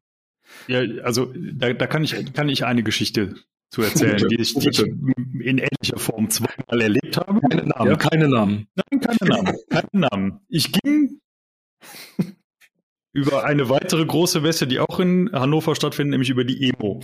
[0.67, 3.37] Ja, also da, da kann ich kann ich eine Geschichte
[3.71, 7.41] zu erzählen, bitte, die, ich, die ich in ähnlicher Form zweimal erlebt habe.
[7.41, 7.97] Keine Namen, ja.
[7.97, 8.69] keine Namen.
[8.75, 10.41] Nein, keine Namen, keine Namen.
[10.49, 11.21] Ich ging
[13.13, 17.03] über eine weitere große Messe, die auch in Hannover stattfindet, nämlich über die EMO.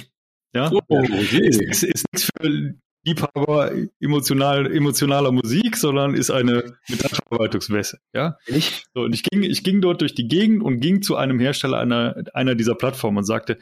[0.55, 1.47] Ja, oh, okay.
[1.47, 7.99] ist, ist, ist nichts für Liebhaber emotional, emotionaler Musik, sondern ist eine Metallverarbeitungsmesse.
[8.13, 8.37] Ja?
[8.47, 8.85] Ich?
[8.95, 11.79] So, und ich ging, ich ging dort durch die Gegend und ging zu einem Hersteller
[11.79, 13.59] einer, einer dieser Plattformen und sagte,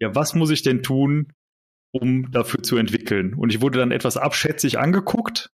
[0.00, 1.32] ja, was muss ich denn tun,
[1.92, 3.34] um dafür zu entwickeln?
[3.34, 5.50] Und ich wurde dann etwas abschätzig angeguckt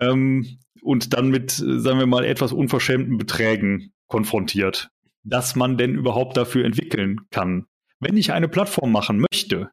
[0.00, 4.90] ähm, und dann mit, sagen wir mal, etwas unverschämten Beträgen konfrontiert,
[5.22, 7.66] dass man denn überhaupt dafür entwickeln kann.
[8.00, 9.70] Wenn ich eine Plattform machen möchte,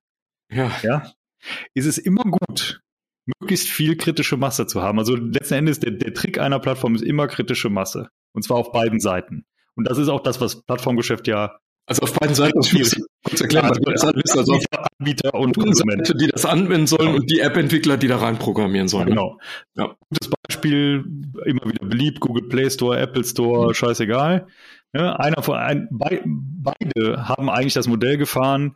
[0.49, 1.11] ja, ja
[1.73, 2.81] ist es immer gut,
[3.25, 4.99] möglichst viel kritische Masse zu haben.
[4.99, 8.09] Also letzten Endes, der, der Trick einer Plattform ist immer kritische Masse.
[8.33, 9.45] Und zwar auf beiden Seiten.
[9.75, 11.59] Und das ist auch das, was Plattformgeschäft ja.
[11.85, 12.95] Also auf beiden Seiten schwierig.
[13.23, 14.37] Kurz erklären, also, was das ist.
[14.37, 14.59] Also
[14.99, 17.19] Anbieter und Konsumenten, die das anwenden sollen genau.
[17.19, 19.07] und die App-Entwickler, die da reinprogrammieren sollen.
[19.07, 19.39] Genau.
[19.75, 19.95] Ja.
[20.09, 21.03] Gutes Beispiel,
[21.45, 23.73] immer wieder beliebt, Google Play Store, Apple Store, mhm.
[23.73, 24.47] scheißegal.
[24.93, 28.75] Ja, einer von ein, be, beide haben eigentlich das Modell gefahren,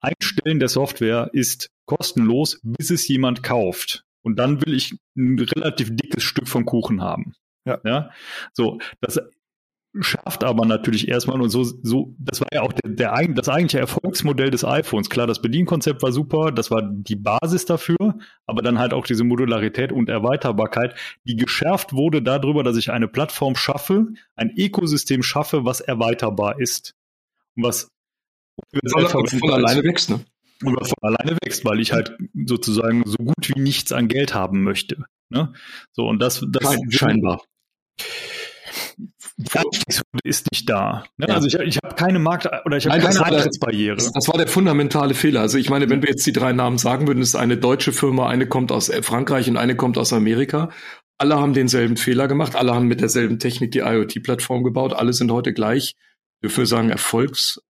[0.00, 4.04] Einstellen der Software ist kostenlos, bis es jemand kauft.
[4.22, 7.34] Und dann will ich ein relativ dickes Stück vom Kuchen haben.
[7.66, 7.80] Ja.
[7.84, 8.10] ja?
[8.52, 9.20] So, das
[10.00, 13.78] schafft aber natürlich erstmal und so, so, das war ja auch der, der, das eigentliche
[13.78, 15.08] Erfolgsmodell des iPhones.
[15.08, 19.24] Klar, das Bedienkonzept war super, das war die Basis dafür, aber dann halt auch diese
[19.24, 25.64] Modularität und Erweiterbarkeit, die geschärft wurde darüber, dass ich eine Plattform schaffe, ein Ökosystem schaffe,
[25.64, 26.94] was erweiterbar ist.
[27.56, 27.90] Und was
[29.10, 30.24] von, von alleine wächst, ne?
[30.62, 34.34] Und was von alleine wächst, weil ich halt sozusagen so gut wie nichts an Geld
[34.34, 35.04] haben möchte.
[35.28, 35.52] Ne?
[35.92, 37.42] So, und das, das Kein, scheinbar.
[40.24, 41.04] Ist nicht da.
[41.16, 41.26] Ne?
[41.28, 41.34] Ja.
[41.34, 43.96] Also ich, ich habe keine Markt- oder ich habe keine Eintrittsbarriere.
[43.96, 45.40] Das, das, war der fundamentale Fehler.
[45.40, 48.28] Also ich meine, wenn wir jetzt die drei Namen sagen würden, ist eine deutsche Firma,
[48.28, 50.70] eine kommt aus Frankreich und eine kommt aus Amerika.
[51.18, 55.30] Alle haben denselben Fehler gemacht, alle haben mit derselben Technik die IoT-Plattform gebaut, alle sind
[55.30, 55.94] heute gleich,
[56.40, 57.62] ich würde sagen, erfolgsarm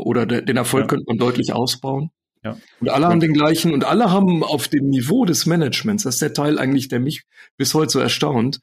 [0.00, 0.88] oder de, den Erfolg ja.
[0.88, 2.10] könnte man deutlich ausbauen.
[2.44, 2.56] Ja.
[2.80, 6.22] Und alle haben den gleichen und alle haben auf dem Niveau des Managements, das ist
[6.22, 7.24] der Teil eigentlich, der mich
[7.56, 8.60] bis heute so erstaunt,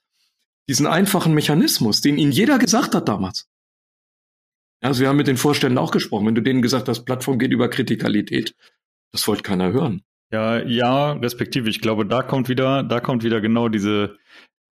[0.68, 3.48] diesen einfachen Mechanismus, den ihnen jeder gesagt hat damals.
[4.82, 6.28] Also wir haben mit den Vorständen auch gesprochen.
[6.28, 8.56] Wenn du denen gesagt hast, Plattform geht über Kritikalität,
[9.12, 10.04] das wollte keiner hören.
[10.32, 11.70] Ja, ja, respektive.
[11.70, 14.18] Ich glaube, da kommt wieder, da kommt wieder genau diese,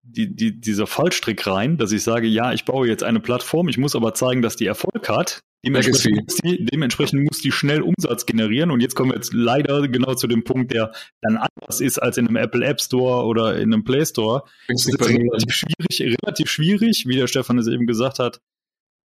[0.02, 3.78] die, die, dieser Fallstrick rein, dass ich sage, ja, ich baue jetzt eine Plattform, ich
[3.78, 5.42] muss aber zeigen, dass die Erfolg hat.
[5.66, 8.70] Dementsprechend muss, die, dementsprechend muss die schnell Umsatz generieren.
[8.70, 12.18] Und jetzt kommen wir jetzt leider genau zu dem Punkt, der dann anders ist als
[12.18, 14.44] in einem Apple App Store oder in einem Play Store.
[14.68, 18.42] Das ist relativ schwierig, relativ schwierig, wie der Stefan es eben gesagt hat,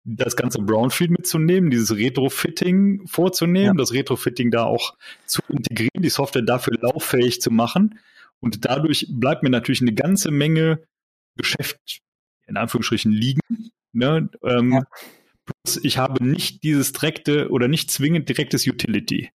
[0.05, 3.81] das ganze Brownfield mitzunehmen, dieses Retrofitting vorzunehmen, ja.
[3.81, 7.99] das Retrofitting da auch zu integrieren, die Software dafür lauffähig zu machen.
[8.39, 10.83] Und dadurch bleibt mir natürlich eine ganze Menge
[11.35, 12.01] Geschäft
[12.45, 13.39] in Anführungsstrichen liegen.
[13.93, 14.29] Ne?
[14.43, 14.83] Ähm, ja.
[15.81, 19.31] Ich habe nicht dieses direkte oder nicht zwingend direktes Utility.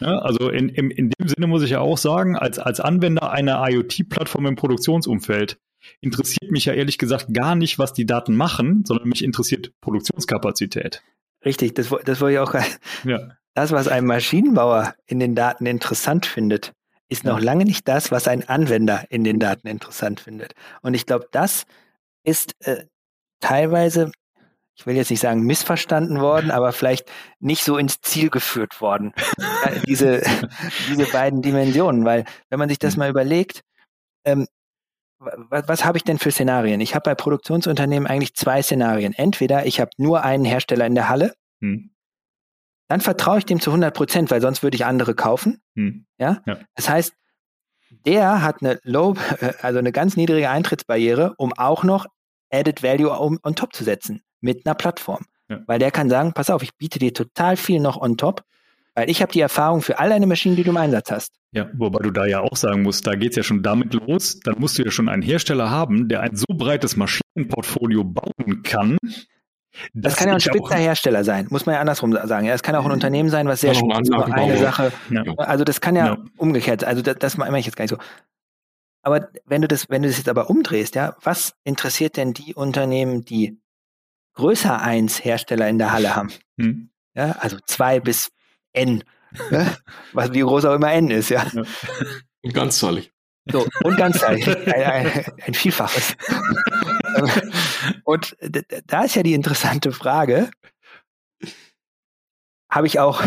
[0.00, 3.30] Ja, also in, in, in dem Sinne muss ich ja auch sagen, als, als Anwender
[3.30, 5.58] einer IoT-Plattform im Produktionsumfeld
[6.00, 11.02] interessiert mich ja ehrlich gesagt gar nicht, was die Daten machen, sondern mich interessiert Produktionskapazität.
[11.44, 12.54] Richtig, das, das wollte ich auch.
[13.04, 13.36] Ja.
[13.54, 16.72] Das, was ein Maschinenbauer in den Daten interessant findet,
[17.10, 20.54] ist noch lange nicht das, was ein Anwender in den Daten interessant findet.
[20.80, 21.64] Und ich glaube, das
[22.24, 22.86] ist äh,
[23.40, 24.10] teilweise
[24.74, 29.12] ich will jetzt nicht sagen missverstanden worden, aber vielleicht nicht so ins Ziel geführt worden.
[29.86, 30.22] diese,
[30.88, 33.00] diese beiden Dimensionen, weil wenn man sich das hm.
[33.00, 33.62] mal überlegt,
[34.24, 34.46] ähm,
[35.18, 36.80] was, was habe ich denn für Szenarien?
[36.80, 39.12] Ich habe bei Produktionsunternehmen eigentlich zwei Szenarien.
[39.12, 41.90] Entweder ich habe nur einen Hersteller in der Halle, hm.
[42.88, 45.62] dann vertraue ich dem zu 100 Prozent, weil sonst würde ich andere kaufen.
[45.76, 46.06] Hm.
[46.18, 46.42] Ja?
[46.46, 46.58] ja?
[46.74, 47.12] Das heißt,
[48.06, 49.14] der hat eine low,
[49.60, 52.06] also eine ganz niedrige Eintrittsbarriere, um auch noch
[52.50, 55.24] Added Value on, on top zu setzen mit einer Plattform.
[55.48, 55.60] Ja.
[55.66, 58.44] Weil der kann sagen, pass auf, ich biete dir total viel noch on top,
[58.94, 61.32] weil ich habe die Erfahrung für all deine Maschinen, die du im Einsatz hast.
[61.52, 64.40] Ja, wobei du da ja auch sagen musst, da geht es ja schon damit los,
[64.40, 68.98] dann musst du ja schon einen Hersteller haben, der ein so breites Maschinenportfolio bauen kann.
[69.94, 72.46] Das kann ja ein spitzer Hersteller sein, muss man ja andersrum sagen.
[72.46, 74.92] Ja, es kann auch ein Unternehmen sein, was sehr spitz nur eine Sache.
[75.10, 75.22] Ja.
[75.36, 76.18] Also das kann ja, ja.
[76.36, 77.98] umgekehrt, also das, das meine ich jetzt gar nicht so.
[79.02, 82.54] Aber wenn du das, wenn du das jetzt aber umdrehst, ja, was interessiert denn die
[82.54, 83.58] Unternehmen, die
[84.34, 86.32] größer eins Hersteller in der Halle haben.
[86.58, 86.90] Hm.
[87.14, 88.30] Ja, also zwei bis
[88.72, 89.04] N
[89.50, 89.76] Ne?
[90.12, 91.46] Was wie groß auch immer n ist, ja.
[91.52, 91.62] ja.
[92.42, 93.12] Und ganzzahlig.
[93.50, 94.46] So, und ganzzahlig.
[94.66, 96.16] ein, ein, ein Vielfaches.
[98.04, 98.36] und
[98.86, 100.50] da ist ja die interessante Frage.
[102.70, 103.22] Habe ich auch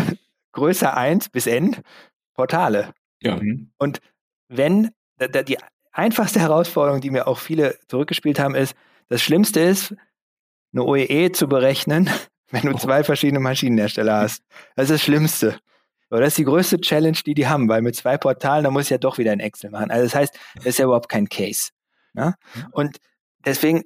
[0.52, 1.76] größer 1 bis n
[2.34, 2.92] Portale?
[3.20, 3.40] Ja.
[3.78, 4.00] Und
[4.48, 4.90] wenn,
[5.20, 5.58] die
[5.92, 8.74] einfachste Herausforderung, die mir auch viele zurückgespielt haben, ist,
[9.08, 9.94] das Schlimmste ist,
[10.76, 12.10] eine OEE zu berechnen,
[12.50, 12.78] wenn du oh.
[12.78, 14.42] zwei verschiedene Maschinenhersteller hast.
[14.76, 15.58] Das ist das Schlimmste.
[16.08, 18.84] Aber das ist die größte Challenge, die die haben, weil mit zwei Portalen, da muss
[18.84, 19.90] ich ja doch wieder ein Excel machen.
[19.90, 21.70] Also das heißt, das ist ja überhaupt kein Case.
[22.12, 22.34] Ne?
[22.70, 22.98] Und
[23.44, 23.82] deswegen,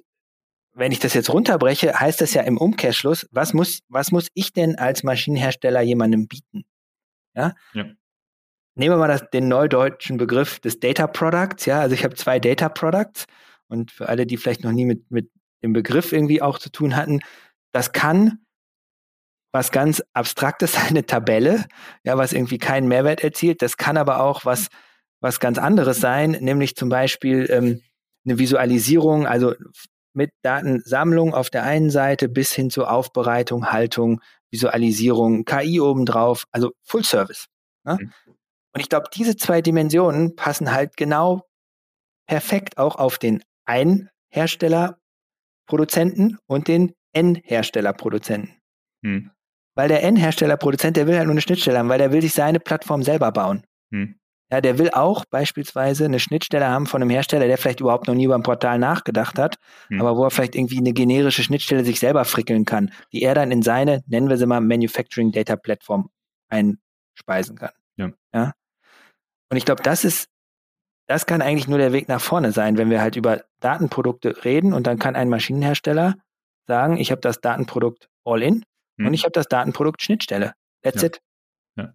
[0.73, 4.53] wenn ich das jetzt runterbreche, heißt das ja im Umkehrschluss, was muss, was muss ich
[4.53, 6.63] denn als Maschinenhersteller jemandem bieten?
[7.33, 7.55] Ja?
[7.73, 7.85] ja.
[8.75, 11.65] Nehmen wir mal das, den neudeutschen Begriff des Data Products.
[11.65, 13.25] Ja, also ich habe zwei Data Products
[13.67, 15.29] und für alle, die vielleicht noch nie mit, mit
[15.63, 17.21] dem Begriff irgendwie auch zu tun hatten,
[17.71, 18.39] das kann
[19.53, 21.65] was ganz Abstraktes sein, eine Tabelle,
[22.03, 23.61] ja, was irgendwie keinen Mehrwert erzielt.
[23.61, 24.67] Das kann aber auch was,
[25.19, 27.81] was ganz anderes sein, nämlich zum Beispiel ähm,
[28.25, 29.53] eine Visualisierung, also
[30.13, 34.21] mit Datensammlung auf der einen Seite bis hin zur Aufbereitung, Haltung,
[34.51, 37.47] Visualisierung, KI obendrauf, also Full Service.
[37.85, 37.97] Ne?
[37.99, 38.13] Mhm.
[38.73, 41.47] Und ich glaube, diese zwei Dimensionen passen halt genau
[42.27, 44.09] perfekt auch auf den einen
[45.67, 48.55] Herstellerproduzenten und den N-Herstellerproduzenten.
[49.01, 49.31] Mhm.
[49.75, 52.59] Weil der N-Hersteller-Produzent, der will halt nur eine Schnittstelle haben, weil der will sich seine
[52.59, 53.63] Plattform selber bauen.
[53.93, 54.15] Hm.
[54.51, 58.15] Ja, der will auch beispielsweise eine Schnittstelle haben von einem Hersteller, der vielleicht überhaupt noch
[58.15, 59.55] nie über ein Portal nachgedacht hat,
[59.87, 60.01] hm.
[60.01, 63.49] aber wo er vielleicht irgendwie eine generische Schnittstelle sich selber frickeln kann, die er dann
[63.49, 66.09] in seine, nennen wir sie mal, Manufacturing Data Platform
[66.49, 67.71] einspeisen kann.
[67.95, 68.11] Ja.
[68.33, 68.53] ja?
[69.49, 70.27] Und ich glaube, das ist,
[71.11, 74.73] das kann eigentlich nur der Weg nach vorne sein, wenn wir halt über Datenprodukte reden
[74.73, 76.15] und dann kann ein Maschinenhersteller
[76.67, 78.63] sagen, ich habe das Datenprodukt all in
[79.01, 79.07] hm.
[79.07, 80.53] Und ich habe das Datenprodukt Schnittstelle.
[80.83, 81.07] That's ja.
[81.07, 81.21] it.
[81.77, 81.93] Ja.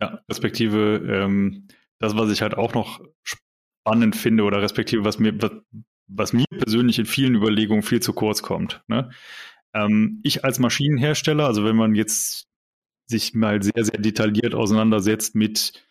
[0.00, 5.40] ja, respektive ähm, das, was ich halt auch noch spannend finde oder respektive was mir,
[5.40, 5.52] was,
[6.06, 8.82] was mir persönlich in vielen Überlegungen viel zu kurz kommt.
[8.88, 9.10] Ne?
[9.74, 12.46] Ähm, ich als Maschinenhersteller, also wenn man jetzt
[13.06, 15.84] sich mal sehr, sehr detailliert auseinandersetzt mit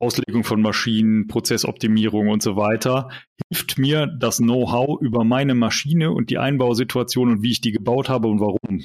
[0.00, 3.08] Auslegung von Maschinen, Prozessoptimierung und so weiter,
[3.50, 8.08] hilft mir das Know-how über meine Maschine und die Einbausituation und wie ich die gebaut
[8.08, 8.84] habe und warum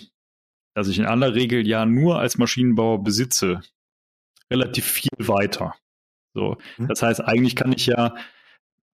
[0.73, 3.61] das ich in aller Regel ja nur als Maschinenbauer besitze,
[4.51, 5.75] relativ viel weiter.
[6.33, 6.87] So, mhm.
[6.87, 8.15] das heißt, eigentlich kann ich ja,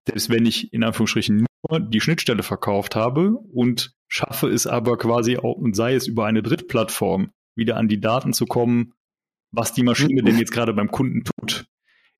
[0.07, 5.37] selbst wenn ich in Anführungsstrichen nur die Schnittstelle verkauft habe und schaffe es aber quasi
[5.37, 8.95] auch und sei es über eine Drittplattform wieder an die Daten zu kommen,
[9.53, 10.27] was die Maschine mhm.
[10.27, 11.67] denn jetzt gerade beim Kunden tut.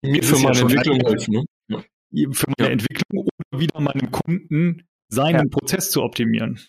[0.03, 1.45] Mir für meine ja Entwicklung helfen, ne?
[1.69, 2.29] Ja.
[2.33, 2.73] Für meine ja.
[2.73, 6.61] Entwicklung oder wieder meinem Kunden seinen Prozess zu optimieren.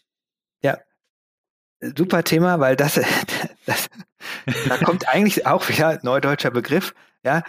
[0.63, 0.77] Ja,
[1.81, 2.95] super Thema, weil das,
[3.65, 3.89] das
[4.67, 7.43] da kommt eigentlich auch wieder neudeutscher Begriff, ja.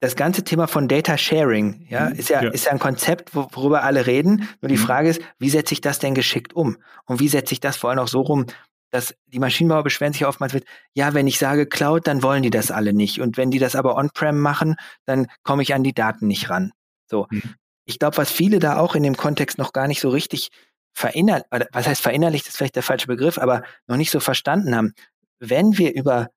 [0.00, 2.16] Das ganze Thema von Data Sharing, ja, mhm.
[2.16, 2.50] ist ja, ja.
[2.50, 4.48] ist ja ein Konzept, worüber alle reden.
[4.60, 4.80] Nur die mhm.
[4.80, 6.76] Frage ist, wie setze ich das denn geschickt um?
[7.04, 8.46] Und wie setze ich das vor allem auch so rum,
[8.92, 12.50] dass die Maschinenbauer beschweren sich oftmals mit, ja, wenn ich sage Cloud, dann wollen die
[12.50, 13.20] das alle nicht.
[13.20, 14.76] Und wenn die das aber on-prem machen,
[15.06, 16.72] dann komme ich an die Daten nicht ran.
[17.10, 17.26] So.
[17.30, 17.42] Mhm.
[17.86, 20.50] Ich glaube, was viele da auch in dem Kontext noch gar nicht so richtig
[20.92, 24.92] verinnerlicht, was heißt verinnerlicht, ist vielleicht der falsche Begriff, aber noch nicht so verstanden haben.
[25.38, 26.28] Wenn wir über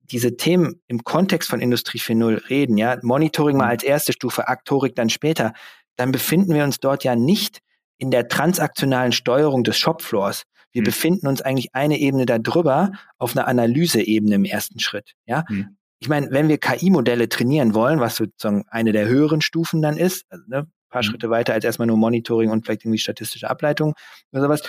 [0.00, 3.70] diese Themen im Kontext von Industrie 4.0 reden, ja, Monitoring mal mhm.
[3.70, 5.52] als erste Stufe, Aktorik dann später,
[5.96, 7.58] dann befinden wir uns dort ja nicht
[7.98, 10.44] in der transaktionalen Steuerung des Shopfloors.
[10.74, 10.86] Wir mhm.
[10.86, 15.14] befinden uns eigentlich eine Ebene darüber auf einer Analyseebene im ersten Schritt.
[15.24, 15.78] Ja, mhm.
[16.00, 20.26] ich meine, wenn wir KI-Modelle trainieren wollen, was sozusagen eine der höheren Stufen dann ist,
[20.28, 21.06] also, ne, paar mhm.
[21.06, 23.94] Schritte weiter als erstmal nur Monitoring und vielleicht irgendwie statistische Ableitung
[24.32, 24.62] oder sowas,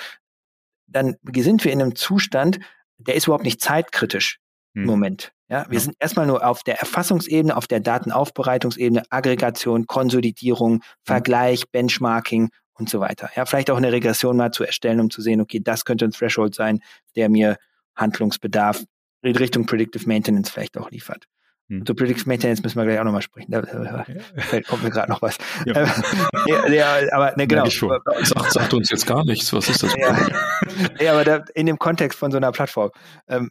[0.87, 2.59] dann sind wir in einem Zustand,
[2.97, 4.39] der ist überhaupt nicht zeitkritisch
[4.73, 4.87] im mhm.
[4.87, 5.31] Moment.
[5.47, 10.81] Ja, wir sind erstmal nur auf der Erfassungsebene, auf der Datenaufbereitungsebene, Aggregation, Konsolidierung, mhm.
[11.03, 13.29] Vergleich, Benchmarking und so weiter.
[13.35, 16.11] Ja, vielleicht auch eine Regression mal zu erstellen, um zu sehen, okay, das könnte ein
[16.11, 16.81] Threshold sein,
[17.15, 17.57] der mir
[17.95, 18.83] Handlungsbedarf
[19.21, 21.25] in Richtung Predictive Maintenance vielleicht auch liefert.
[21.69, 21.85] Hm.
[21.85, 23.51] Zu Predictive Maintenance müssen wir gleich auch nochmal sprechen.
[23.51, 23.61] Da
[24.61, 25.37] kommt mir gerade noch was.
[25.65, 25.93] Ja.
[26.47, 27.65] Ja, ja, aber ne, genau.
[27.65, 29.51] Sagt, sagt uns jetzt gar nichts.
[29.51, 29.95] Was ist das?
[29.95, 30.27] Ja,
[30.99, 32.91] ja aber da, in dem Kontext von so einer Plattform.
[33.27, 33.49] Ähm,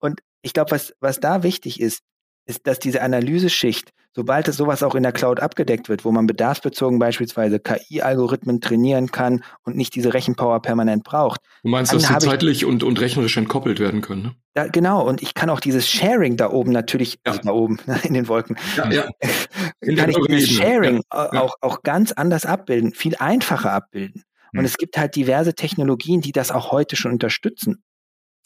[0.00, 2.02] und ich glaube, was, was da wichtig ist,
[2.46, 6.26] ist, dass diese Analyseschicht, sobald es sowas auch in der Cloud abgedeckt wird, wo man
[6.26, 11.40] bedarfsbezogen beispielsweise KI-Algorithmen trainieren kann und nicht diese Rechenpower permanent braucht.
[11.62, 14.34] Du meinst, dass sie zeitlich und, und rechnerisch entkoppelt werden können, ne?
[14.54, 17.32] Ja, genau, und ich kann auch dieses Sharing da oben natürlich, ja.
[17.32, 19.08] also da oben, in den Wolken, ja, ja.
[19.80, 21.32] In kann ich dieses Sharing ja.
[21.32, 24.24] Auch, auch ganz anders abbilden, viel einfacher abbilden.
[24.52, 24.64] Und hm.
[24.66, 27.82] es gibt halt diverse Technologien, die das auch heute schon unterstützen.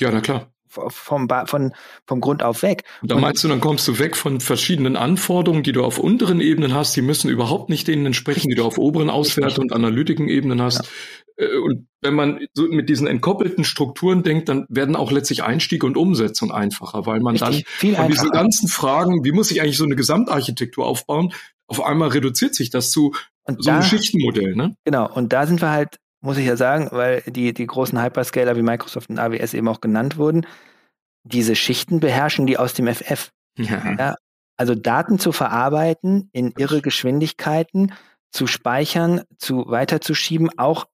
[0.00, 0.52] Ja, na klar
[0.88, 1.72] vom, von,
[2.06, 2.84] vom Grund auf weg.
[3.02, 6.40] Und da meinst du, dann kommst du weg von verschiedenen Anforderungen, die du auf unteren
[6.40, 10.28] Ebenen hast, die müssen überhaupt nicht denen entsprechen, die du auf oberen Auswerte und analytischen
[10.28, 10.84] Ebenen hast.
[11.38, 11.46] Ja.
[11.46, 15.82] Äh, und wenn man so mit diesen entkoppelten Strukturen denkt, dann werden auch letztlich Einstieg
[15.82, 19.76] und Umsetzung einfacher, weil man Richtig, dann von diesen ganzen Fragen, wie muss ich eigentlich
[19.76, 21.32] so eine Gesamtarchitektur aufbauen,
[21.66, 24.76] auf einmal reduziert sich das zu und so da, einem Schichtenmodell, ne?
[24.84, 28.56] Genau, und da sind wir halt, muss ich ja sagen, weil die, die großen Hyperscaler
[28.56, 30.44] wie Microsoft und AWS eben auch genannt wurden,
[31.22, 33.30] diese Schichten beherrschen die aus dem FF.
[33.56, 33.94] Ja.
[33.96, 34.14] ja
[34.56, 37.92] also Daten zu verarbeiten in irre Geschwindigkeiten,
[38.32, 40.86] zu speichern, zu weiterzuschieben, auch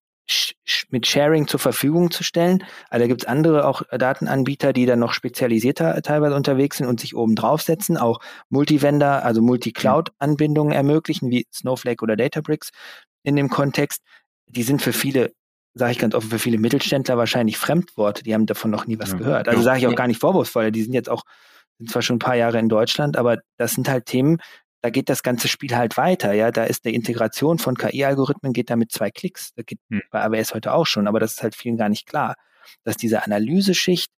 [0.90, 2.62] mit Sharing zur Verfügung zu stellen.
[2.90, 7.00] Also da gibt es andere auch Datenanbieter, die dann noch spezialisierter teilweise unterwegs sind und
[7.00, 12.70] sich oben draufsetzen, auch Multivendor, also Multi-Cloud-Anbindungen ermöglichen, wie Snowflake oder Databricks
[13.22, 14.02] in dem Kontext.
[14.46, 15.32] Die sind für viele,
[15.74, 18.22] sage ich ganz offen, für viele Mittelständler wahrscheinlich Fremdworte.
[18.22, 19.48] Die haben davon noch nie was ja, gehört.
[19.48, 20.70] Also sage ich auch gar nicht vorwurfsvoll.
[20.72, 21.22] Die sind jetzt auch,
[21.78, 24.38] sind zwar schon ein paar Jahre in Deutschland, aber das sind halt Themen,
[24.82, 26.32] da geht das ganze Spiel halt weiter.
[26.32, 29.52] Ja, da ist eine Integration von KI-Algorithmen geht da mit zwei Klicks.
[29.54, 30.02] Das geht hm.
[30.10, 32.34] bei AWS heute auch schon, aber das ist halt vielen gar nicht klar,
[32.82, 34.10] dass diese Analyseschicht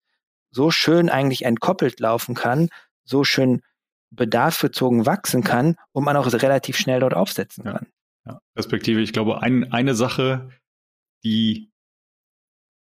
[0.50, 2.70] so schön eigentlich entkoppelt laufen kann,
[3.04, 3.60] so schön
[4.10, 7.72] bedarfsbezogen wachsen kann und man auch relativ schnell dort aufsetzen ja.
[7.74, 7.86] kann.
[8.26, 9.00] Ja, Perspektive.
[9.00, 10.50] Ich glaube, ein, eine Sache,
[11.24, 11.70] die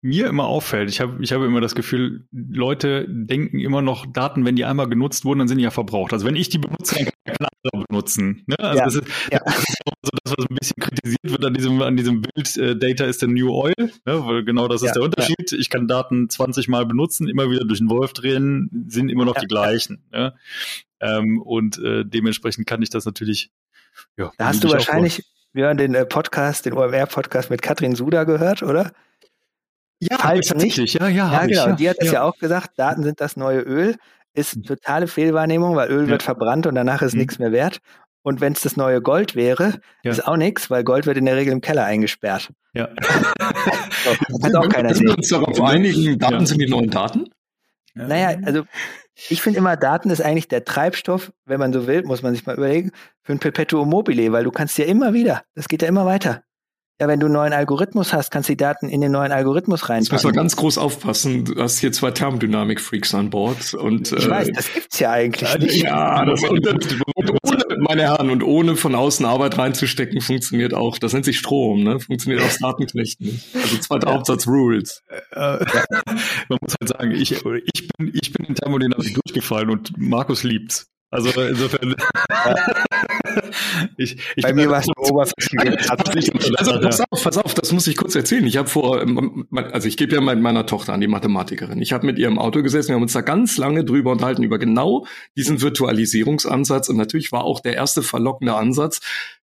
[0.04, 4.44] mir immer auffällt, ich habe ich habe immer das Gefühl, Leute denken immer noch, Daten,
[4.44, 6.12] wenn die einmal genutzt wurden, dann sind die ja verbraucht.
[6.12, 8.42] Also wenn ich die benutze, dann kann andere benutzen.
[8.46, 8.58] Ne?
[8.58, 9.40] Also ja, das, ist, ja.
[9.44, 12.76] das ist so das, was ein bisschen kritisiert wird an diesem, an diesem Bild, äh,
[12.76, 13.92] Data ist der New Oil, ne?
[14.04, 15.52] weil genau das ist ja, der Unterschied.
[15.52, 19.36] Ich kann Daten 20 Mal benutzen, immer wieder durch den Wolf drehen, sind immer noch
[19.36, 20.04] die gleichen.
[20.10, 20.34] Ne?
[21.00, 23.50] Ähm, und äh, dementsprechend kann ich das natürlich.
[24.16, 28.24] Ja, da hast du wahrscheinlich, wir haben den äh, Podcast, den OMR-Podcast mit Katrin Suda
[28.24, 28.92] gehört, oder?
[30.00, 31.32] Ja, Falls tatsächlich, ja, ja.
[31.32, 31.70] Ja, genau.
[31.70, 32.14] Ich, die hat es ja.
[32.14, 33.96] ja auch gesagt, Daten sind das neue Öl.
[34.34, 34.62] Ist mhm.
[34.64, 36.08] totale Fehlwahrnehmung, weil Öl ja.
[36.08, 37.20] wird verbrannt und danach ist mhm.
[37.20, 37.80] nichts mehr wert.
[38.22, 40.10] Und wenn es das neue Gold wäre, ja.
[40.10, 42.50] ist auch nichts, weil Gold wird in der Regel im Keller eingesperrt.
[42.72, 42.88] Ja.
[44.04, 45.10] so, kann auch keiner sehen.
[45.10, 46.46] uns darauf einigen, Daten ja.
[46.46, 47.28] sind die neuen Daten?
[47.94, 48.64] Naja, also
[49.28, 52.46] ich finde immer, Daten ist eigentlich der Treibstoff, wenn man so will, muss man sich
[52.46, 55.88] mal überlegen, für ein Perpetuum mobile, weil du kannst ja immer wieder, das geht ja
[55.88, 56.42] immer weiter.
[57.00, 59.88] Ja, wenn du einen neuen Algorithmus hast, kannst du die Daten in den neuen Algorithmus
[59.88, 60.04] reinpacken.
[60.04, 61.46] Jetzt muss man ganz groß aufpassen.
[61.46, 63.74] Du hast hier zwei Thermodynamik-Freaks an Bord.
[63.74, 65.82] Und, ich äh, weiß, das gibt's ja eigentlich nicht.
[65.82, 70.98] Ja, das, und, und, ohne, meine Herren, und ohne von außen Arbeit reinzustecken, funktioniert auch,
[70.98, 71.98] das nennt sich Strom, ne?
[71.98, 73.48] Funktioniert auch Datenknechten nicht.
[73.54, 74.14] Also zweiter ja.
[74.14, 75.02] Hauptsatz Rules.
[75.32, 75.36] Äh,
[76.48, 80.91] man muss halt sagen, ich, ich bin, ich bin in Thermodynamik durchgefallen und Markus liebt's.
[81.12, 81.94] Also insofern.
[83.98, 86.58] ich, ich Bei mir war es oberflächlich.
[86.58, 88.46] Also pass auf, pass auf, das muss ich kurz erzählen.
[88.46, 91.82] Ich habe vor, ähm, also ich gebe ja meiner Tochter an, die Mathematikerin.
[91.82, 94.42] Ich habe mit ihr im Auto gesessen, wir haben uns da ganz lange drüber unterhalten,
[94.42, 96.88] über genau diesen Virtualisierungsansatz.
[96.88, 99.00] Und natürlich war auch der erste verlockende Ansatz,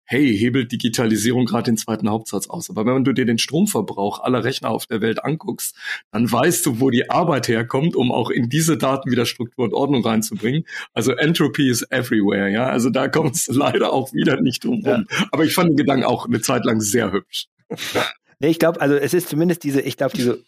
[0.07, 2.69] hey, hebelt Digitalisierung gerade den zweiten Hauptsatz aus.
[2.69, 5.75] Aber wenn du dir den Stromverbrauch aller Rechner auf der Welt anguckst,
[6.11, 9.73] dann weißt du, wo die Arbeit herkommt, um auch in diese Daten wieder Struktur und
[9.73, 10.63] Ordnung reinzubringen.
[10.93, 12.67] Also Entropy is everywhere, ja.
[12.67, 15.05] Also da kommt es leider auch wieder nicht drum rum.
[15.09, 15.27] Ja.
[15.31, 17.47] Aber ich fand den Gedanken auch eine Zeit lang sehr hübsch.
[18.39, 20.41] nee, ich glaube, also es ist zumindest diese, ich glaube, diese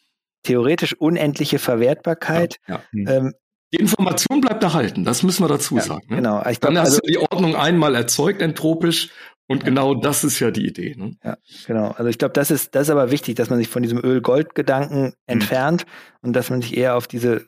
[0.43, 2.59] theoretisch unendliche Verwertbarkeit.
[2.67, 3.11] Ja, ja.
[3.11, 3.33] Ähm,
[3.71, 6.07] die Information bleibt erhalten, das müssen wir dazu ja, sagen.
[6.09, 6.15] Ne?
[6.17, 6.39] Genau.
[6.49, 9.11] Ich glaub, Dann hast also, du die Ordnung einmal erzeugt, entropisch,
[9.49, 10.95] und genau das ist ja die Idee.
[10.95, 11.15] Ne?
[11.23, 11.89] Ja, genau.
[11.89, 15.05] Also ich glaube, das ist, das ist aber wichtig, dass man sich von diesem Öl-Gold-Gedanken
[15.05, 15.13] hm.
[15.25, 15.85] entfernt
[16.21, 17.47] und dass man sich eher auf diese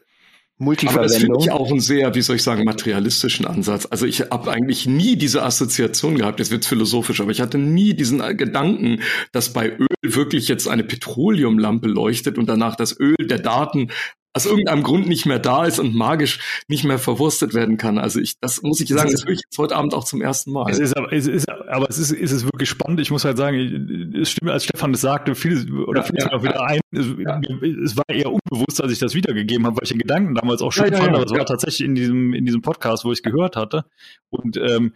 [0.58, 1.04] Multiverwendung.
[1.04, 3.88] Aber das finde ich auch einen sehr, wie soll ich sagen, materialistischen Ansatz.
[3.90, 7.94] Also ich habe eigentlich nie diese Assoziation gehabt, jetzt wird's philosophisch, aber ich hatte nie
[7.94, 13.40] diesen Gedanken, dass bei Öl wirklich jetzt eine Petroleumlampe leuchtet und danach das Öl der
[13.40, 13.92] Daten
[14.34, 17.98] aus irgendeinem Grund nicht mehr da ist und magisch nicht mehr verwurstet werden kann.
[17.98, 20.52] Also ich, das muss ich sagen, das höre ich jetzt heute Abend auch zum ersten
[20.52, 20.72] Mal.
[20.72, 23.02] Es ist aber, es ist, aber es ist, es ist wirklich spannend.
[23.02, 26.32] Ich muss halt sagen, es stimmt, als Stefan das sagte, vieles, oder ja, vieles ja,
[26.32, 26.62] auch wieder ja.
[26.62, 27.42] ein, es, ja.
[27.84, 30.72] es, war eher unbewusst, als ich das wiedergegeben habe, weil ich den Gedanken damals auch
[30.72, 33.86] schön fand, aber es war tatsächlich in diesem, in diesem Podcast, wo ich gehört hatte.
[34.30, 34.94] Und, ähm,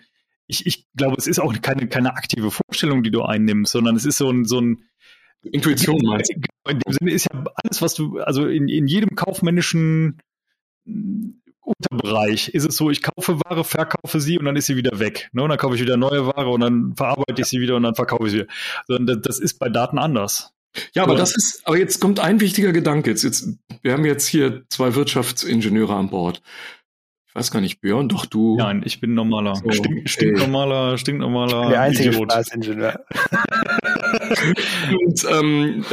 [0.48, 4.06] ich, ich glaube, es ist auch keine, keine aktive Vorstellung, die du einnimmst, sondern es
[4.06, 4.84] ist so ein, so ein,
[5.52, 10.20] Intuition meinst In dem Sinne ist ja alles, was du, also in, in jedem kaufmännischen
[11.66, 15.30] Unterbereich ist es so, ich kaufe Ware, verkaufe sie und dann ist sie wieder weg.
[15.34, 15.44] Ne?
[15.44, 17.96] Und dann kaufe ich wieder neue Ware und dann verarbeite ich sie wieder und dann
[17.96, 18.46] verkaufe ich sie.
[18.88, 20.54] Also das ist bei Daten anders.
[20.94, 23.10] Ja, aber das ist, aber jetzt kommt ein wichtiger Gedanke.
[23.10, 23.48] Jetzt, jetzt,
[23.82, 26.42] wir haben jetzt hier zwei Wirtschaftsingenieure an Bord.
[27.36, 28.56] Ich weiß gar nicht, Björn, doch du.
[28.56, 33.06] Nein, ich bin normaler, so, Stink, stinknormaler, stinknormaler Der einzige Spaßingenieur.
[35.06, 35.84] Und ähm,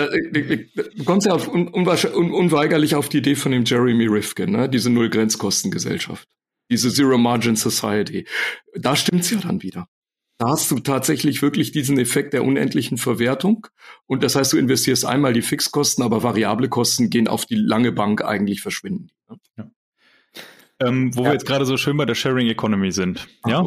[0.95, 4.69] du kommst ja auf, un, unweigerlich auf die Idee von dem Jeremy Rifkin, ne?
[4.69, 6.29] diese Null-Grenzkostengesellschaft,
[6.71, 8.25] diese Zero-Margin-Society.
[8.77, 9.89] Da stimmt's ja dann wieder.
[10.39, 13.67] Da hast du tatsächlich wirklich diesen Effekt der unendlichen Verwertung.
[14.07, 17.91] Und das heißt, du investierst einmal die Fixkosten, aber variable Kosten gehen auf die lange
[17.91, 19.11] Bank eigentlich verschwinden.
[19.29, 19.39] Ne?
[19.59, 19.71] Ja.
[20.85, 21.29] Ähm, wo ja.
[21.29, 23.29] wir jetzt gerade so schön bei der Sharing Economy sind.
[23.47, 23.67] Ja,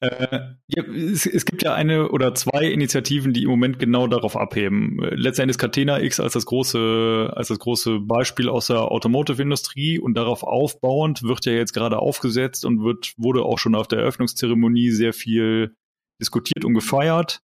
[0.00, 4.36] äh, ja es, es, gibt ja eine oder zwei Initiativen, die im Moment genau darauf
[4.36, 4.98] abheben.
[5.00, 10.14] Letztendlich ist Catena X als das große, als das große Beispiel aus der Automotive-Industrie und
[10.14, 14.90] darauf aufbauend wird ja jetzt gerade aufgesetzt und wird, wurde auch schon auf der Eröffnungszeremonie
[14.90, 15.74] sehr viel
[16.20, 17.40] diskutiert und gefeiert.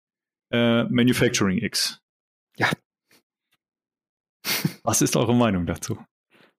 [0.52, 2.02] Äh, Manufacturing X.
[2.58, 2.70] Ja.
[4.84, 6.00] Was ist eure Meinung dazu?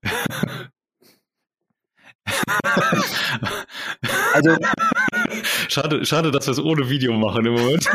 [4.35, 4.57] also.
[5.69, 7.89] Schade, schade, dass wir es ohne Video machen im Moment.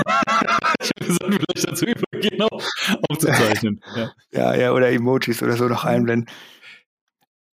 [0.99, 2.63] ich sollte vielleicht dazu übergehen, auch
[3.09, 3.81] aufzuzeichnen.
[3.95, 4.11] Ja.
[4.31, 6.29] ja, ja, oder Emojis oder so noch einblenden.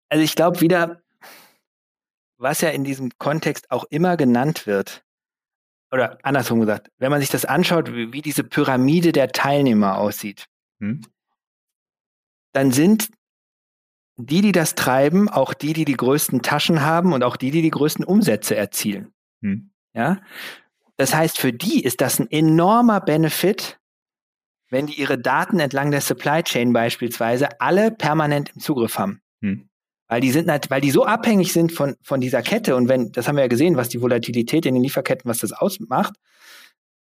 [0.09, 1.01] Also ich glaube wieder,
[2.37, 5.03] was ja in diesem Kontext auch immer genannt wird,
[5.91, 10.47] oder andersrum gesagt, wenn man sich das anschaut, wie, wie diese Pyramide der Teilnehmer aussieht,
[10.79, 11.01] hm?
[12.53, 13.09] dann sind
[14.17, 17.61] die, die das treiben, auch die, die die größten Taschen haben und auch die, die
[17.61, 19.13] die größten Umsätze erzielen.
[19.41, 19.71] Hm.
[19.93, 20.19] Ja.
[20.97, 23.79] Das heißt, für die ist das ein enormer Benefit,
[24.69, 29.21] wenn die ihre Daten entlang der Supply Chain beispielsweise alle permanent im Zugriff haben.
[29.41, 29.69] Hm.
[30.07, 33.27] Weil die sind, weil die so abhängig sind von, von dieser Kette und wenn, das
[33.27, 36.15] haben wir ja gesehen, was die Volatilität in den Lieferketten, was das ausmacht.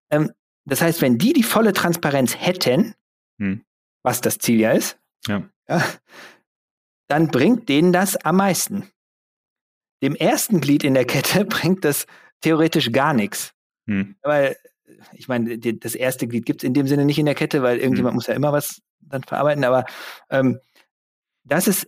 [0.09, 0.31] Ähm,
[0.65, 2.95] das heißt, wenn die die volle Transparenz hätten,
[3.37, 3.63] hm.
[4.01, 4.97] was das Ziel ja ist,
[5.27, 5.43] ja.
[5.69, 5.83] ja
[7.07, 8.89] dann bringt denen das am meisten.
[10.01, 12.05] Dem ersten Glied in der Kette bringt das
[12.41, 13.53] theoretisch gar nichts.
[13.87, 14.15] Hm.
[14.21, 14.57] Weil,
[15.13, 17.77] ich meine, das erste Glied gibt es in dem Sinne nicht in der Kette, weil
[17.77, 18.15] irgendjemand hm.
[18.15, 19.85] muss ja immer was dann verarbeiten, aber
[20.31, 20.59] ähm,
[21.43, 21.87] das ist,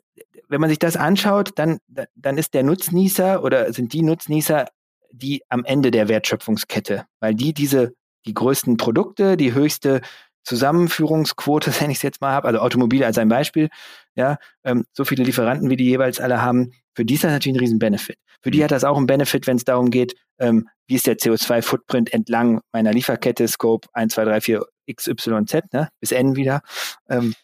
[0.50, 4.68] wenn man sich das anschaut, dann, dann ist der Nutznießer oder sind die Nutznießer
[5.12, 7.94] die am Ende der Wertschöpfungskette, weil die diese,
[8.26, 10.02] die größten Produkte, die höchste
[10.44, 13.70] Zusammenführungsquote, wenn ich es jetzt mal habe, also Automobile als ein Beispiel,
[14.18, 17.56] ja, ähm, so viele Lieferanten, wie die jeweils alle haben, für die ist das natürlich
[17.56, 18.18] ein Riesen-Benefit.
[18.42, 18.64] Für die mhm.
[18.64, 22.62] hat das auch einen Benefit, wenn es darum geht, ähm, wie ist der CO2-Footprint entlang
[22.74, 26.62] meiner Lieferkette, Scope 1, 2, 3, 4, XYZ, ne, bis N wieder.
[27.08, 27.36] Ähm,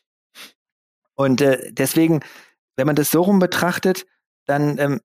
[1.14, 2.22] und äh, deswegen,
[2.76, 4.06] wenn man das so rum betrachtet,
[4.48, 5.00] dann ähm,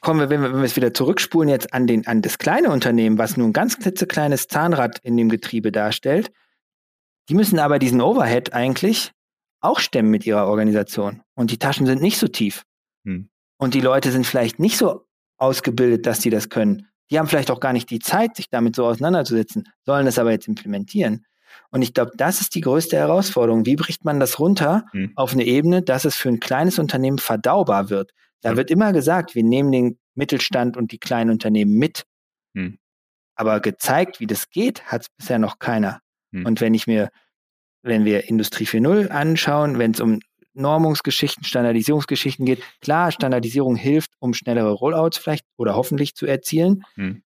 [0.00, 2.70] kommen wir, wenn wir, wenn wir es wieder zurückspulen jetzt an den, an das kleine
[2.70, 6.32] Unternehmen, was nur ein ganz klitzekleines Zahnrad in dem Getriebe darstellt,
[7.28, 9.12] die müssen aber diesen Overhead eigentlich
[9.60, 11.22] auch stemmen mit ihrer Organisation.
[11.34, 12.64] Und die Taschen sind nicht so tief.
[13.04, 13.28] Hm.
[13.58, 15.06] Und die Leute sind vielleicht nicht so
[15.36, 16.88] ausgebildet, dass sie das können.
[17.10, 20.30] Die haben vielleicht auch gar nicht die Zeit, sich damit so auseinanderzusetzen, sollen das aber
[20.30, 21.26] jetzt implementieren.
[21.70, 23.66] Und ich glaube, das ist die größte Herausforderung.
[23.66, 25.12] Wie bricht man das runter hm.
[25.16, 28.12] auf eine Ebene, dass es für ein kleines Unternehmen verdaubar wird?
[28.40, 28.56] Da hm.
[28.56, 32.04] wird immer gesagt, wir nehmen den Mittelstand und die kleinen Unternehmen mit.
[32.54, 32.78] Hm.
[33.34, 36.00] Aber gezeigt, wie das geht, hat es bisher noch keiner.
[36.32, 36.46] Hm.
[36.46, 37.10] Und wenn ich mir,
[37.82, 40.20] wenn wir Industrie 4.0 anschauen, wenn es um
[40.52, 46.82] Normungsgeschichten, Standardisierungsgeschichten geht, klar, Standardisierung hilft, um schnellere Rollouts vielleicht oder hoffentlich zu erzielen.
[46.94, 47.22] Hm.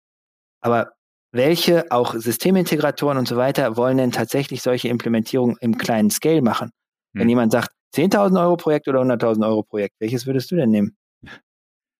[0.62, 0.94] Aber
[1.32, 6.72] welche auch Systemintegratoren und so weiter wollen denn tatsächlich solche Implementierungen im kleinen Scale machen?
[7.14, 7.22] Hm.
[7.22, 10.96] Wenn jemand sagt, 10.000 Euro Projekt oder 100.000 Euro Projekt, welches würdest du denn nehmen?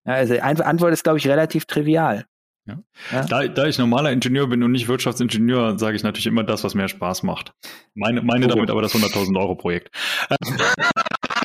[0.06, 2.26] Ja, also die Antwort ist, glaube ich, relativ trivial.
[2.68, 2.84] Ja.
[3.12, 3.26] Ja.
[3.26, 6.76] Da, da, ich normaler Ingenieur bin und nicht Wirtschaftsingenieur, sage ich natürlich immer das, was
[6.76, 7.54] mehr Spaß macht.
[7.96, 8.50] Meine, meine oh.
[8.50, 9.90] damit aber das 100.000 Euro Projekt.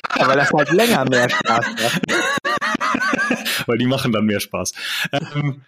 [0.09, 2.01] aber das hat länger mehr Spaß macht.
[3.67, 4.73] Weil die machen dann mehr Spaß.
[5.11, 5.63] Ähm,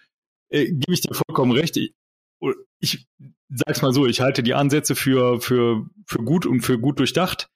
[0.50, 1.78] äh, Gebe ich dir vollkommen recht.
[1.78, 1.94] Ich,
[2.80, 3.08] ich
[3.50, 7.50] sag's mal so, ich halte die Ansätze für, für, für gut und für gut durchdacht.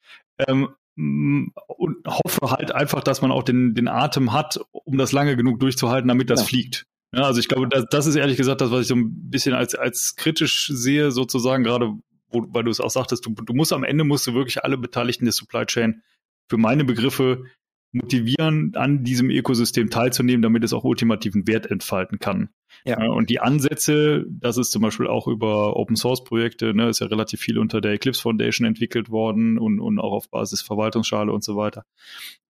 [0.48, 5.36] Ähm, und hoffe halt einfach, dass man auch den, den Atem hat, um das lange
[5.36, 6.46] genug durchzuhalten, damit das ja.
[6.48, 6.86] fliegt.
[7.14, 9.54] Ja, also ich glaube, das, das ist ehrlich gesagt das, was ich so ein bisschen
[9.54, 11.94] als, als kritisch sehe, sozusagen, gerade
[12.30, 14.78] wo, weil du es auch sagtest, du, du musst am Ende musst du wirklich alle
[14.78, 16.02] Beteiligten der Supply Chain
[16.50, 17.44] für meine Begriffe
[17.92, 22.50] motivieren, an diesem Ökosystem teilzunehmen, damit es auch ultimativen Wert entfalten kann.
[22.86, 23.00] Ja.
[23.04, 27.08] Und die Ansätze, das ist zum Beispiel auch über Open Source Projekte, ne, ist ja
[27.08, 31.44] relativ viel unter der Eclipse Foundation entwickelt worden und, und auch auf Basis Verwaltungsschale und
[31.44, 31.86] so weiter.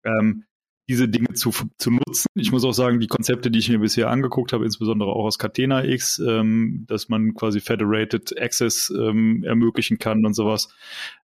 [0.04, 0.44] Ähm,
[0.89, 2.26] diese Dinge zu, zu nutzen.
[2.35, 5.39] Ich muss auch sagen, die Konzepte, die ich mir bisher angeguckt habe, insbesondere auch aus
[5.39, 10.68] Catena X, ähm, dass man quasi Federated Access ähm, ermöglichen kann und sowas,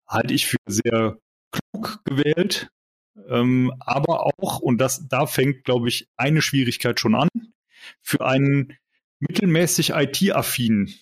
[0.08, 1.18] halte ich für sehr
[1.52, 2.70] klug gewählt.
[3.28, 7.28] Ähm, aber auch, und das, da fängt, glaube ich, eine Schwierigkeit schon an,
[8.02, 8.78] für einen
[9.20, 10.93] mittelmäßig IT-affinen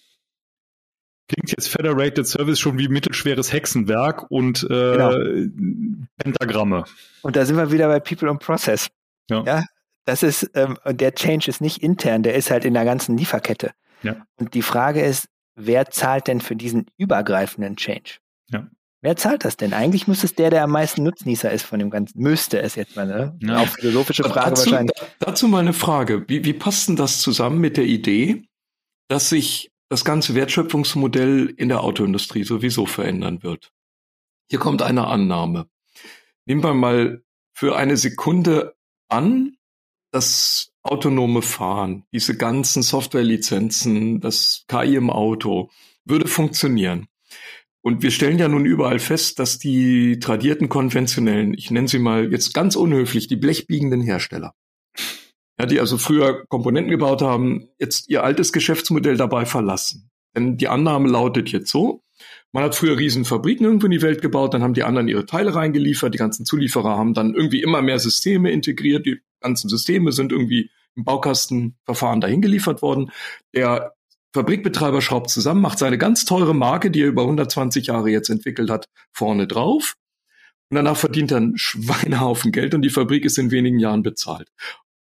[1.30, 6.08] klingt jetzt Federated Service schon wie mittelschweres Hexenwerk und äh, genau.
[6.18, 6.84] Pentagramme.
[7.22, 8.88] Und da sind wir wieder bei People und Process.
[9.30, 9.44] Ja.
[9.46, 9.64] ja
[10.06, 13.72] das ist, ähm, der Change ist nicht intern, der ist halt in der ganzen Lieferkette.
[14.02, 14.16] Ja.
[14.38, 18.18] Und die Frage ist, wer zahlt denn für diesen übergreifenden Change?
[18.50, 18.68] Ja.
[19.02, 19.74] Wer zahlt das denn?
[19.74, 22.22] Eigentlich müsste es der, der am meisten Nutznießer ist von dem Ganzen.
[22.22, 23.38] Müsste es jetzt mal, ne?
[23.42, 23.60] Ja.
[23.60, 24.98] Auch philosophische Frage dazu, wahrscheinlich.
[25.20, 26.26] Dazu mal eine Frage.
[26.28, 28.44] Wie, wie passt denn das zusammen mit der Idee,
[29.08, 33.72] dass sich das ganze Wertschöpfungsmodell in der Autoindustrie sowieso verändern wird?
[34.48, 35.68] Hier kommt eine Annahme.
[36.46, 37.24] Nehmen wir mal
[37.54, 38.76] für eine Sekunde
[39.10, 39.58] an,
[40.12, 45.70] das autonome Fahren, diese ganzen Softwarelizenzen, das KI im Auto,
[46.06, 47.08] würde funktionieren.
[47.82, 52.32] Und wir stellen ja nun überall fest, dass die tradierten konventionellen, ich nenne sie mal
[52.32, 54.54] jetzt ganz unhöflich, die blechbiegenden Hersteller,
[55.60, 60.10] ja, die also früher Komponenten gebaut haben, jetzt ihr altes Geschäftsmodell dabei verlassen.
[60.36, 62.04] Denn die Annahme lautet jetzt so,
[62.52, 65.26] man hat früher riesen Fabriken irgendwo in die Welt gebaut, dann haben die anderen ihre
[65.26, 70.12] Teile reingeliefert, die ganzen Zulieferer haben dann irgendwie immer mehr Systeme integriert, die ganzen Systeme
[70.12, 73.12] sind irgendwie im Baukastenverfahren dahin geliefert worden.
[73.54, 73.94] Der
[74.34, 78.70] Fabrikbetreiber schraubt zusammen, macht seine ganz teure Marke, die er über 120 Jahre jetzt entwickelt
[78.70, 79.96] hat, vorne drauf.
[80.70, 84.50] Und danach verdient er einen Schweinehaufen Geld und die Fabrik ist in wenigen Jahren bezahlt.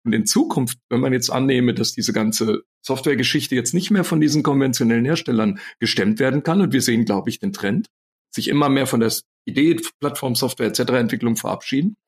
[0.08, 4.22] Und in Zukunft, wenn man jetzt annehme, dass diese ganze Softwaregeschichte jetzt nicht mehr von
[4.22, 7.88] diesen konventionellen Herstellern gestemmt werden kann, und wir sehen, glaube ich, den Trend,
[8.30, 9.12] sich immer mehr von der
[9.44, 10.92] Idee, Plattform, Software etc.
[10.92, 11.98] Entwicklung verabschieden.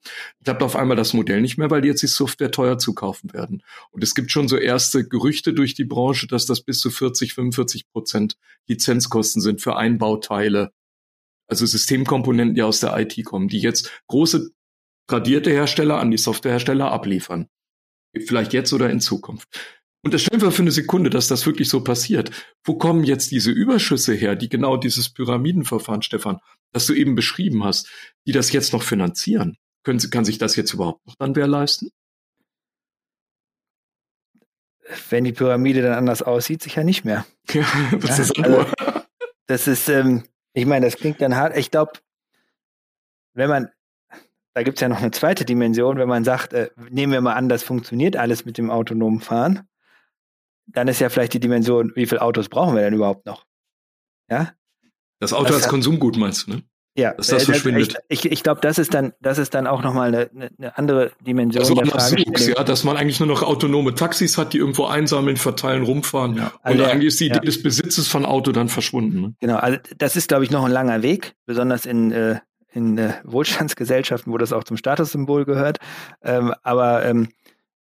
[0.48, 3.62] Habe auf einmal das Modell nicht mehr, weil die jetzt die Software teuer zukaufen werden.
[3.90, 7.34] Und es gibt schon so erste Gerüchte durch die Branche, dass das bis zu 40,
[7.34, 10.72] 45 Prozent Lizenzkosten sind für Einbauteile,
[11.48, 14.53] also Systemkomponenten, die aus der IT kommen, die jetzt große
[15.07, 17.46] tradierte Hersteller an die Softwarehersteller abliefern.
[18.14, 19.48] Vielleicht jetzt oder in Zukunft.
[20.02, 22.30] Und das stellen wir für eine Sekunde, dass das wirklich so passiert.
[22.64, 26.40] Wo kommen jetzt diese Überschüsse her, die genau dieses Pyramidenverfahren, Stefan,
[26.72, 27.90] das du eben beschrieben hast,
[28.26, 29.58] die das jetzt noch finanzieren?
[29.82, 31.90] Können, kann sich das jetzt überhaupt noch dann wer leisten?
[35.08, 37.26] Wenn die Pyramide dann anders aussieht, sicher nicht mehr.
[37.52, 37.66] Ja,
[37.98, 38.66] das ja, ist also,
[39.46, 41.56] Das ist, ähm, ich meine, das klingt dann hart.
[41.56, 41.92] Ich glaube,
[43.34, 43.70] wenn man,
[44.55, 47.34] da gibt es ja noch eine zweite Dimension, wenn man sagt, äh, nehmen wir mal
[47.34, 49.68] an, das funktioniert alles mit dem autonomen Fahren
[50.72, 53.44] dann ist ja vielleicht die Dimension, wie viele Autos brauchen wir denn überhaupt noch?
[54.30, 54.53] Ja?
[55.18, 56.62] Das Auto das als hat, Konsumgut meinst du, ne?
[56.96, 57.96] Ja, dass das äh, verschwindet.
[58.09, 61.12] Ich, ich, ich glaube, das ist dann, das ist dann auch nochmal eine, eine andere
[61.24, 61.62] Dimension.
[61.62, 65.36] Also der Suchs, ja, dass man eigentlich nur noch autonome Taxis hat, die irgendwo einsammeln,
[65.36, 66.36] verteilen, rumfahren.
[66.36, 66.53] Ja.
[66.62, 67.40] Also, und eigentlich ist die Idee ja.
[67.42, 69.20] des Besitzes von Auto dann verschwunden.
[69.20, 69.34] Ne?
[69.40, 72.40] Genau, also das ist, glaube ich, noch ein langer Weg, besonders in, äh,
[72.72, 75.78] in äh, Wohlstandsgesellschaften, wo das auch zum Statussymbol gehört.
[76.22, 77.28] Ähm, aber ähm,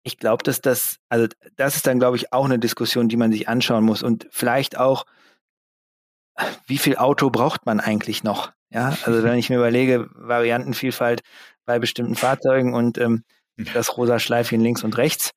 [0.02, 1.26] ich glaube, dass das, also
[1.56, 4.78] das ist dann, glaube ich, auch eine Diskussion, die man sich anschauen muss und vielleicht
[4.78, 5.04] auch,
[6.66, 8.52] wie viel Auto braucht man eigentlich noch?
[8.70, 11.22] Ja, also wenn ich mir überlege, Variantenvielfalt
[11.64, 13.24] bei bestimmten Fahrzeugen und ähm,
[13.74, 15.32] das rosa Schleifchen links und rechts.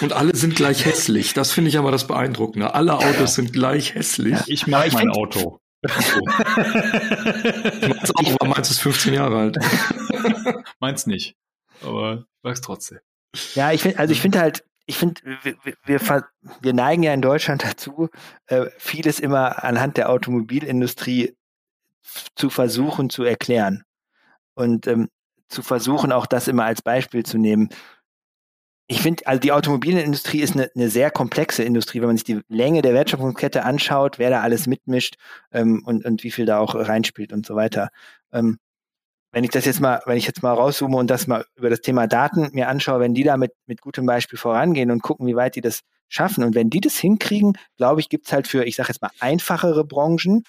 [0.00, 1.34] Und alle sind gleich hässlich.
[1.34, 2.74] Das finde ich aber das Beeindruckende.
[2.74, 4.38] Alle Autos sind gleich hässlich.
[4.46, 5.60] Ich mag ich mein Auto.
[7.88, 9.58] meins auch, aber meins ist 15 Jahre alt.
[10.80, 11.36] meins nicht
[11.84, 12.98] aber ich mag's trotzdem.
[13.54, 16.24] Ja, ich finde, also ich finde halt, ich finde, wir, wir,
[16.60, 18.08] wir, neigen ja in Deutschland dazu,
[18.46, 21.36] äh, vieles immer anhand der Automobilindustrie
[22.34, 23.84] zu versuchen zu erklären
[24.54, 25.08] und ähm,
[25.48, 27.68] zu versuchen auch das immer als Beispiel zu nehmen.
[28.92, 32.42] Ich finde, also die Automobilindustrie ist eine, eine, sehr komplexe Industrie, wenn man sich die
[32.48, 35.16] Länge der Wertschöpfungskette anschaut, wer da alles mitmischt
[35.50, 37.88] ähm, und, und wie viel da auch reinspielt und so weiter.
[38.32, 38.58] Ähm,
[39.32, 41.80] wenn ich das jetzt mal, wenn ich jetzt mal rauszoome und das mal über das
[41.80, 45.36] Thema Daten mir anschaue, wenn die da mit, mit gutem Beispiel vorangehen und gucken, wie
[45.36, 45.80] weit die das
[46.10, 49.10] schaffen und wenn die das hinkriegen, glaube ich, gibt's halt für, ich sage jetzt mal,
[49.20, 50.42] einfachere Branchen.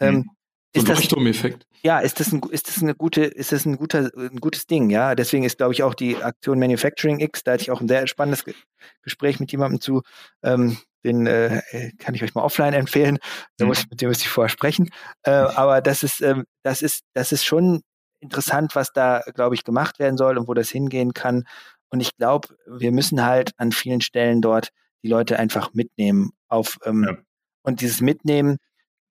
[0.00, 0.30] Ähm, hm.
[0.72, 1.66] ist das, Leuchtturmeffekt.
[1.84, 4.90] Ja, ist das ein, ist das eine gute, ist das ein guter, ein gutes Ding,
[4.90, 5.14] ja.
[5.14, 8.06] Deswegen ist, glaube ich, auch die Aktion Manufacturing X, da hatte ich auch ein sehr
[8.06, 8.54] spannendes Ge
[9.02, 10.02] Gespräch mit jemandem zu,
[10.42, 11.60] ähm, den äh,
[11.98, 13.18] kann ich euch mal offline empfehlen.
[13.56, 13.68] Da hm.
[13.68, 14.90] muss ich, mit dem müsste ich vorher sprechen.
[15.24, 17.82] Äh, aber das ist, ähm, das ist, das ist schon
[18.20, 21.44] interessant, was da, glaube ich, gemacht werden soll und wo das hingehen kann.
[21.90, 24.68] Und ich glaube, wir müssen halt an vielen Stellen dort
[25.02, 26.30] die Leute einfach mitnehmen.
[26.48, 27.16] Auf, ähm, ja.
[27.62, 28.58] Und dieses Mitnehmen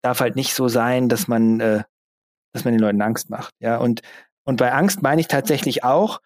[0.03, 1.83] darf halt nicht so sein, dass man, äh,
[2.59, 3.55] dass man den Leuten Angst macht.
[3.61, 4.03] Ja, und,
[4.45, 6.21] und bei Angst meine ich tatsächlich auch,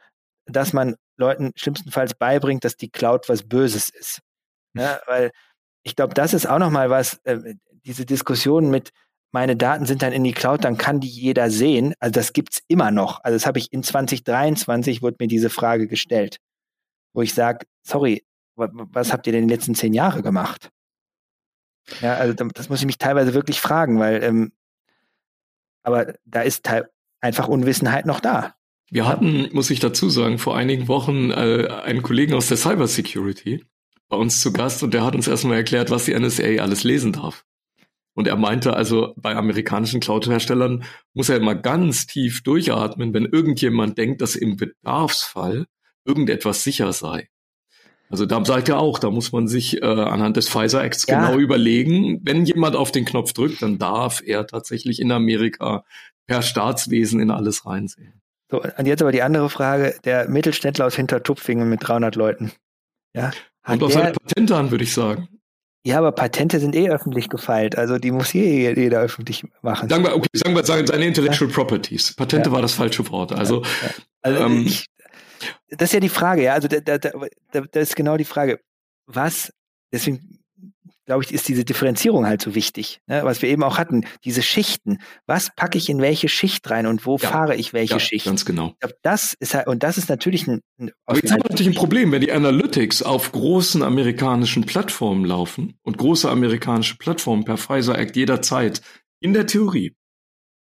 [0.46, 4.20] dass man Leuten schlimmstenfalls beibringt, dass die Cloud was Böses ist.
[4.74, 5.30] Ja, weil
[5.82, 7.54] ich glaube, das ist auch nochmal was, äh,
[7.84, 8.90] diese Diskussion mit,
[9.32, 11.94] meine Daten sind dann in die Cloud, dann kann die jeder sehen.
[12.00, 13.20] Also das gibt's immer noch.
[13.24, 16.38] Also das habe ich in 2023 wurde mir diese Frage gestellt,
[17.14, 18.24] wo ich sage, sorry,
[18.56, 20.70] was habt ihr denn die letzten zehn Jahre gemacht?
[22.00, 24.52] Ja, also das muss ich mich teilweise wirklich fragen, weil, ähm,
[25.82, 26.68] aber da ist
[27.20, 28.54] einfach Unwissenheit noch da.
[28.90, 33.64] Wir hatten, muss ich dazu sagen, vor einigen Wochen äh, einen Kollegen aus der Cybersecurity
[34.08, 37.12] bei uns zu Gast und der hat uns erstmal erklärt, was die NSA alles lesen
[37.12, 37.44] darf.
[38.14, 43.96] Und er meinte also, bei amerikanischen Cloud-Herstellern muss er immer ganz tief durchatmen, wenn irgendjemand
[43.96, 45.64] denkt, dass im Bedarfsfall
[46.04, 47.28] irgendetwas sicher sei.
[48.12, 51.18] Also da sagt er auch, da muss man sich äh, anhand des Pfizer Acts ja.
[51.18, 55.84] genau überlegen, wenn jemand auf den Knopf drückt, dann darf er tatsächlich in Amerika
[56.26, 58.20] per Staatswesen in alles reinsehen.
[58.50, 62.52] So, und jetzt aber die andere Frage, der Mittelständler aus Hintertupfingen mit 300 Leuten.
[63.16, 63.30] Ja,
[63.64, 65.28] Kommt auf seine Patente an, würde ich sagen.
[65.84, 67.76] Ja, aber Patente sind eh öffentlich gefeilt.
[67.76, 69.88] Also die muss jeder, jeder öffentlich machen.
[69.88, 71.56] Sagen wir, okay, sagen wir sagen seine Intellectual ja.
[71.56, 72.14] Properties.
[72.14, 72.54] Patente ja.
[72.54, 73.32] war das falsche Wort.
[73.32, 73.90] Also, ja.
[74.20, 74.86] also ähm, ich,
[75.76, 76.54] das ist ja die Frage, ja.
[76.54, 77.20] Also da, da, da,
[77.50, 78.60] da ist genau die Frage,
[79.06, 79.52] was,
[79.92, 80.38] deswegen
[81.04, 83.22] glaube ich, ist diese Differenzierung halt so wichtig, ne?
[83.24, 84.98] was wir eben auch hatten, diese Schichten.
[85.26, 88.26] Was packe ich in welche Schicht rein und wo ja, fahre ich welche ja, Schicht?
[88.26, 88.74] Ganz genau.
[88.78, 91.72] Glaub, das ist halt, und das ist natürlich ein, ein Aber jetzt haben wir natürlich
[91.72, 97.58] ein Problem, wenn die Analytics auf großen amerikanischen Plattformen laufen und große amerikanische Plattformen per
[97.58, 98.80] Pfizer Act jederzeit
[99.20, 99.94] in der Theorie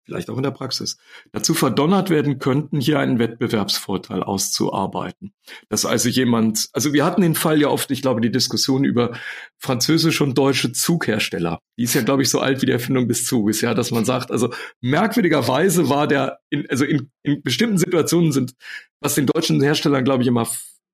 [0.08, 0.98] vielleicht auch in der Praxis,
[1.34, 5.34] dazu verdonnert werden könnten, hier einen Wettbewerbsvorteil auszuarbeiten.
[5.68, 9.18] Dass also jemand, also wir hatten den Fall ja oft, ich glaube, die Diskussion über
[9.58, 11.60] französische und deutsche Zughersteller.
[11.78, 14.06] Die ist ja, glaube ich, so alt wie die Erfindung des Zuges, ja, dass man
[14.06, 18.54] sagt, also merkwürdigerweise war der, in, also in, in bestimmten Situationen sind,
[19.02, 20.48] was den deutschen Herstellern, glaube ich, immer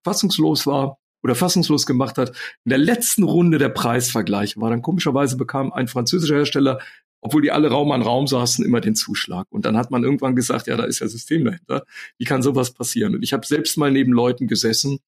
[0.03, 2.30] fassungslos war, oder fassungslos gemacht hat.
[2.66, 6.80] In der letzten Runde der Preisvergleiche war dann komischerweise bekam ein französischer Hersteller
[7.24, 9.48] obwohl die alle Raum an Raum saßen, immer den Zuschlag.
[9.50, 11.86] Und dann hat man irgendwann gesagt, ja, da ist ja System dahinter.
[12.18, 13.16] Wie kann sowas passieren?
[13.16, 15.00] Und ich habe selbst mal neben Leuten gesessen,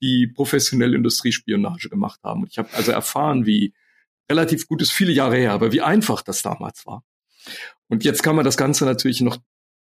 [0.00, 2.42] die professionell Industriespionage gemacht haben.
[2.42, 3.74] Und ich habe also erfahren, wie
[4.30, 7.02] relativ gut ist viele Jahre her, aber wie einfach das damals war.
[7.88, 9.38] Und jetzt kann man das Ganze natürlich noch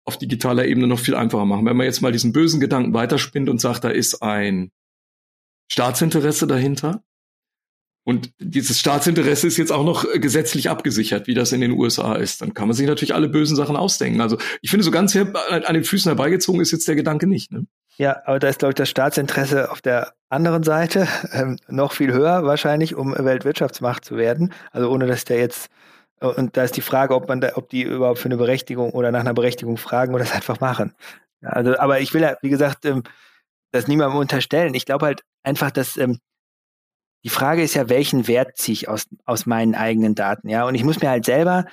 [0.05, 1.65] auf digitaler Ebene noch viel einfacher machen.
[1.65, 4.71] Wenn man jetzt mal diesen bösen Gedanken weiterspinnt und sagt, da ist ein
[5.71, 7.03] Staatsinteresse dahinter,
[8.03, 12.15] und dieses Staatsinteresse ist jetzt auch noch äh, gesetzlich abgesichert, wie das in den USA
[12.15, 12.41] ist.
[12.41, 14.21] Dann kann man sich natürlich alle bösen Sachen ausdenken.
[14.21, 17.51] Also ich finde, so ganz hier an den Füßen herbeigezogen ist jetzt der Gedanke nicht.
[17.51, 17.65] Ne?
[17.97, 22.13] Ja, aber da ist, glaube ich, das Staatsinteresse auf der anderen Seite ähm, noch viel
[22.13, 24.53] höher wahrscheinlich, um Weltwirtschaftsmacht zu werden.
[24.71, 25.69] Also ohne dass der jetzt
[26.21, 28.91] äh, und da ist die Frage, ob man da, ob die überhaupt für eine Berechtigung
[28.91, 30.95] oder nach einer Berechtigung fragen oder das einfach machen.
[31.41, 33.03] Ja, also, aber ich will ja, wie gesagt, ähm,
[33.71, 34.73] das niemandem unterstellen.
[34.73, 36.19] Ich glaube halt einfach, dass ähm,
[37.23, 40.65] die Frage ist ja, welchen Wert ziehe ich aus, aus meinen eigenen Daten, ja?
[40.65, 41.65] Und ich muss mir halt selber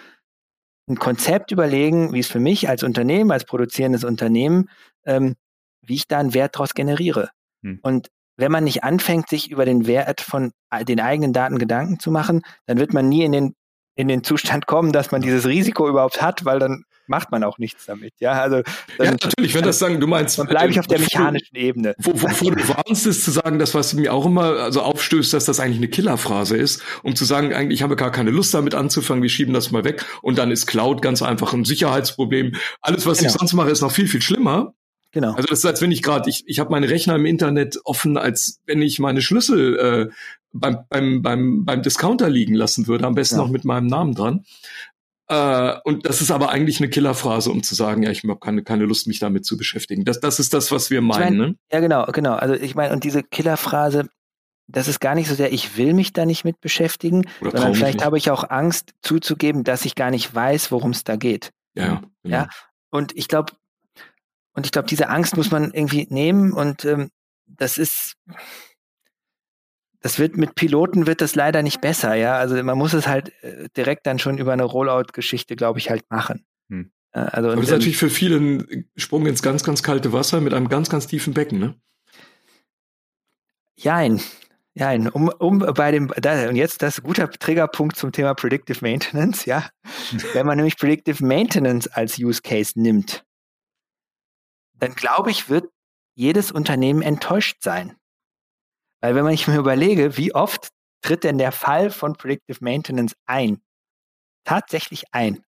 [0.89, 4.69] ein Konzept überlegen, wie es für mich als Unternehmen, als produzierendes Unternehmen,
[5.05, 5.35] ähm,
[5.83, 7.31] wie ich da einen Wert daraus generiere.
[7.63, 7.81] Hm.
[7.83, 11.99] Und wenn man nicht anfängt, sich über den Wert von äh, den eigenen Daten Gedanken
[11.99, 13.55] zu machen, dann wird man nie in den,
[13.97, 17.59] in den Zustand kommen, dass man dieses Risiko überhaupt hat, weil dann macht man auch
[17.59, 18.15] nichts damit.
[18.19, 18.63] Ja, also
[18.99, 21.95] dann, ja natürlich, wenn das sagen, du meinst, dann bleibe ich auf der mechanischen Ebene.
[21.99, 25.61] Wovor du warnst, ist zu sagen, das was mir auch immer also aufstößt, dass das
[25.61, 29.23] eigentlich eine Killerphrase ist, um zu sagen, eigentlich habe ich gar keine Lust damit anzufangen,
[29.23, 32.55] wir schieben das mal weg und dann ist Cloud ganz einfach ein Sicherheitsproblem.
[32.81, 33.31] Alles, was genau.
[33.31, 34.75] ich sonst mache, ist noch viel viel schlimmer.
[35.13, 35.33] Genau.
[35.33, 38.19] Also das ist, als wenn ich gerade, ich, ich habe meine Rechner im Internet offen,
[38.19, 40.15] als wenn ich meine Schlüssel äh,
[40.53, 43.43] beim, beim, beim, beim Discounter liegen lassen würde, am besten ja.
[43.43, 44.45] noch mit meinem Namen dran.
[45.29, 48.63] Äh, und das ist aber eigentlich eine Killerphrase, um zu sagen, ja, ich habe keine,
[48.63, 50.05] keine Lust, mich damit zu beschäftigen.
[50.05, 51.33] Das, das ist das, was wir meinen.
[51.35, 51.57] Ich mein, ne?
[51.73, 52.35] Ja, genau, genau.
[52.35, 54.09] Also ich meine, und diese Killerphrase,
[54.69, 57.75] das ist gar nicht so sehr, ich will mich da nicht mit beschäftigen, Oder sondern
[57.75, 61.51] vielleicht habe ich auch Angst zuzugeben, dass ich gar nicht weiß, worum es da geht.
[61.75, 62.37] Ja, genau.
[62.37, 62.49] ja.
[62.91, 63.53] Und ich glaube,
[64.55, 67.11] und ich glaube, diese Angst muss man irgendwie nehmen und ähm,
[67.47, 68.17] das ist,
[70.07, 72.37] das wird mit Piloten wird das leider nicht besser, ja.
[72.37, 76.09] Also man muss es halt äh, direkt dann schon über eine Rollout-Geschichte, glaube ich, halt
[76.13, 76.47] machen.
[76.71, 76.93] Hm.
[77.11, 80.55] Äh, also das ist natürlich für viele ein Sprung ins ganz, ganz kalte Wasser mit
[80.55, 81.75] einem ganz, ganz tiefen Becken, ne?
[83.75, 84.21] Jein.
[84.75, 85.09] Jein.
[85.09, 89.69] Um, um bei dem, da, und jetzt das guter Triggerpunkt zum Thema Predictive Maintenance, ja.
[90.35, 93.25] Wenn man nämlich Predictive Maintenance als Use Case nimmt,
[94.79, 95.65] dann glaube ich, wird
[96.15, 97.97] jedes Unternehmen enttäuscht sein.
[99.01, 100.69] Weil wenn man sich mir überlege, wie oft
[101.03, 103.61] tritt denn der Fall von Predictive Maintenance ein?
[104.45, 105.45] Tatsächlich ein.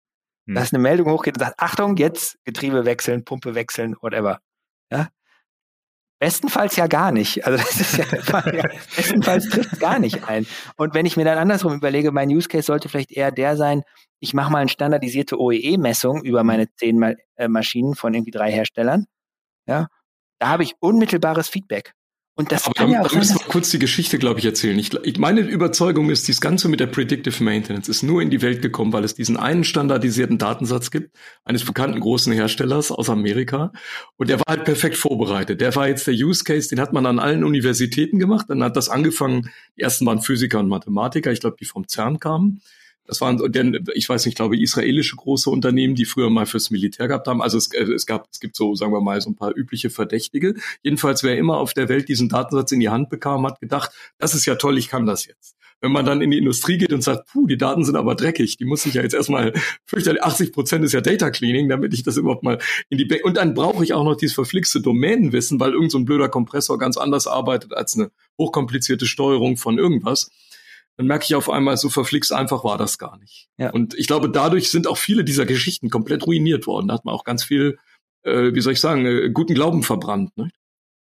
[0.46, 0.54] Hm.
[0.54, 4.40] Dass eine Meldung hochgeht und sagt, Achtung, jetzt Getriebe wechseln, Pumpe wechseln, whatever.
[4.90, 5.08] Ja?
[6.18, 7.44] Bestenfalls ja gar nicht.
[7.46, 8.04] Also das ist ja,
[8.52, 8.62] ja
[8.96, 10.46] bestenfalls trifft gar nicht ein.
[10.76, 13.82] Und wenn ich mir dann andersrum überlege, mein Use Case sollte vielleicht eher der sein,
[14.20, 18.52] ich mache mal eine standardisierte OEE-Messung über meine zehn Ma äh, Maschinen von irgendwie drei
[18.52, 19.06] Herstellern.
[19.66, 19.88] Ja,
[20.38, 21.92] da habe ich unmittelbares Feedback.
[22.34, 24.40] Und das Aber kann da, ja auch da sein, müssen wir kurz die Geschichte, glaube
[24.40, 24.78] ich, erzählen.
[24.78, 28.62] Ich, meine Überzeugung ist, dieses Ganze mit der Predictive Maintenance ist nur in die Welt
[28.62, 31.14] gekommen, weil es diesen einen standardisierten Datensatz gibt,
[31.44, 33.72] eines bekannten großen Herstellers aus Amerika.
[34.16, 35.60] Und der war halt perfekt vorbereitet.
[35.60, 38.46] Der war jetzt der Use Case, den hat man an allen Universitäten gemacht.
[38.48, 42.18] Dann hat das angefangen, die ersten waren Physiker und Mathematiker, ich glaube, die vom CERN
[42.18, 42.62] kamen.
[43.06, 46.70] Das waren, denn ich weiß nicht, ich glaube, israelische große Unternehmen, die früher mal fürs
[46.70, 47.42] Militär gehabt haben.
[47.42, 49.90] Also es, äh, es gab, es gibt so, sagen wir mal, so ein paar übliche
[49.90, 50.54] Verdächtige.
[50.82, 54.34] Jedenfalls, wer immer auf der Welt diesen Datensatz in die Hand bekam, hat gedacht, das
[54.34, 55.56] ist ja toll, ich kann das jetzt.
[55.80, 58.56] Wenn man dann in die Industrie geht und sagt, puh, die Daten sind aber dreckig,
[58.56, 59.52] die muss ich ja jetzt erstmal,
[59.84, 63.20] fürchterlich, 80 Prozent ist ja Data Cleaning, damit ich das überhaupt mal in die, Be
[63.24, 66.96] und dann brauche ich auch noch dieses verflixte Domänenwissen, weil irgendein so blöder Kompressor ganz
[66.96, 70.30] anders arbeitet als eine hochkomplizierte Steuerung von irgendwas
[71.02, 73.48] dann merke ich auf einmal, so verflixt einfach war das gar nicht.
[73.58, 73.70] Ja.
[73.70, 76.88] Und ich glaube, dadurch sind auch viele dieser Geschichten komplett ruiniert worden.
[76.88, 77.78] Da hat man auch ganz viel,
[78.22, 80.36] äh, wie soll ich sagen, äh, guten Glauben verbrannt.
[80.36, 80.50] Ne?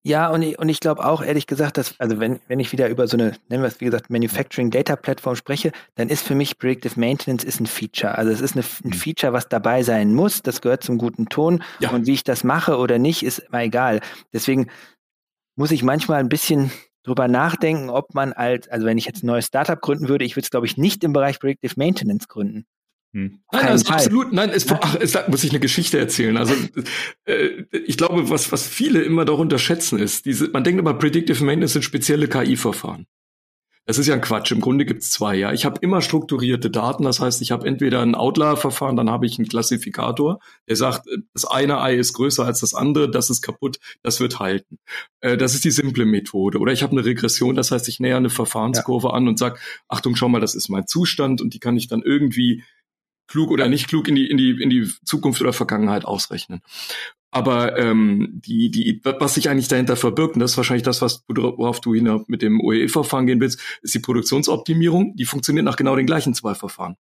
[0.03, 2.89] Ja, und ich, und ich glaube auch, ehrlich gesagt, dass, also wenn, wenn ich wieder
[2.89, 6.35] über so eine, nennen wir es wie gesagt, Manufacturing Data Plattform spreche, dann ist für
[6.35, 8.19] mich Predictive Maintenance ist ein Feature.
[8.19, 8.93] Also es ist eine, ein mhm.
[8.93, 10.43] Feature, was dabei sein muss.
[10.43, 11.63] Das gehört zum guten Ton.
[11.79, 11.91] Ja.
[11.91, 14.01] Und wie ich das mache oder nicht, ist mal egal.
[14.33, 14.69] Deswegen
[15.57, 16.73] muss ich manchmal ein bisschen
[17.05, 20.37] drüber nachdenken, ob man als, also wenn ich jetzt ein neues Startup gründen würde, ich
[20.37, 22.67] würde es, glaube ich, nicht im Bereich Predictive Maintenance gründen.
[23.13, 23.39] Hm.
[23.53, 26.37] Nein, also absolut, nein, es, ach, es muss ich eine Geschichte erzählen.
[26.37, 26.55] Also
[27.27, 31.45] äh, ich glaube, was, was viele immer doch unterschätzen ist, diese, man denkt immer, Predictive
[31.45, 33.07] Maintenance sind spezielle KI-Verfahren.
[33.87, 34.51] Das ist ja ein Quatsch.
[34.51, 35.35] Im Grunde gibt's zwei.
[35.35, 37.05] Ja, ich habe immer strukturierte Daten.
[37.05, 41.19] Das heißt, ich habe entweder ein Outlier-Verfahren, dann habe ich einen Klassifikator, der sagt, äh,
[41.35, 44.79] das eine Ei ist größer als das andere, das ist kaputt, das wird halten.
[45.21, 46.59] Äh, das ist die simple Methode.
[46.59, 49.15] Oder ich habe eine Regression, das heißt, ich näher eine Verfahrenskurve ja.
[49.15, 49.59] an und sage,
[49.89, 52.63] Achtung, schau mal, das ist mein Zustand und die kann ich dann irgendwie
[53.27, 56.61] klug oder nicht klug in die in die in die Zukunft oder Vergangenheit ausrechnen.
[57.35, 61.25] Aber ähm, die, die, was sich eigentlich dahinter verbirgt, und das ist wahrscheinlich das, was
[61.27, 65.17] worauf du hin mit dem OEE-Verfahren gehen willst, ist die Produktionsoptimierung.
[65.17, 66.95] Die funktioniert nach genau den gleichen zwei Verfahren.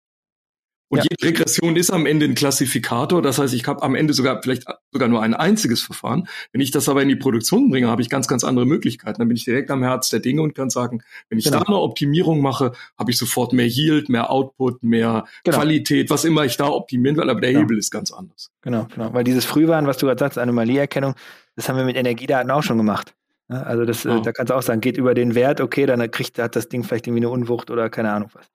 [0.92, 1.04] Und ja.
[1.08, 3.22] jede Regression ist am Ende ein Klassifikator.
[3.22, 6.28] Das heißt, ich habe am Ende sogar vielleicht sogar nur ein einziges Verfahren.
[6.52, 9.18] Wenn ich das aber in die Produktion bringe, habe ich ganz, ganz andere Möglichkeiten.
[9.18, 11.60] Dann bin ich direkt am Herz der Dinge und kann sagen, wenn ich genau.
[11.60, 15.56] da eine Optimierung mache, habe ich sofort mehr Yield, mehr Output, mehr genau.
[15.56, 17.30] Qualität, was immer ich da optimieren will.
[17.30, 17.62] Aber der genau.
[17.62, 18.50] Hebel ist ganz anders.
[18.60, 19.14] Genau, genau.
[19.14, 21.14] Weil dieses Frühwarn, was du gerade sagst, Anomalieerkennung,
[21.56, 23.14] das haben wir mit Energiedaten auch schon gemacht.
[23.48, 24.20] Also das, oh.
[24.20, 26.84] da kannst du auch sagen, geht über den Wert, okay, dann kriegt hat das Ding
[26.84, 28.46] vielleicht irgendwie eine Unwucht oder keine Ahnung was.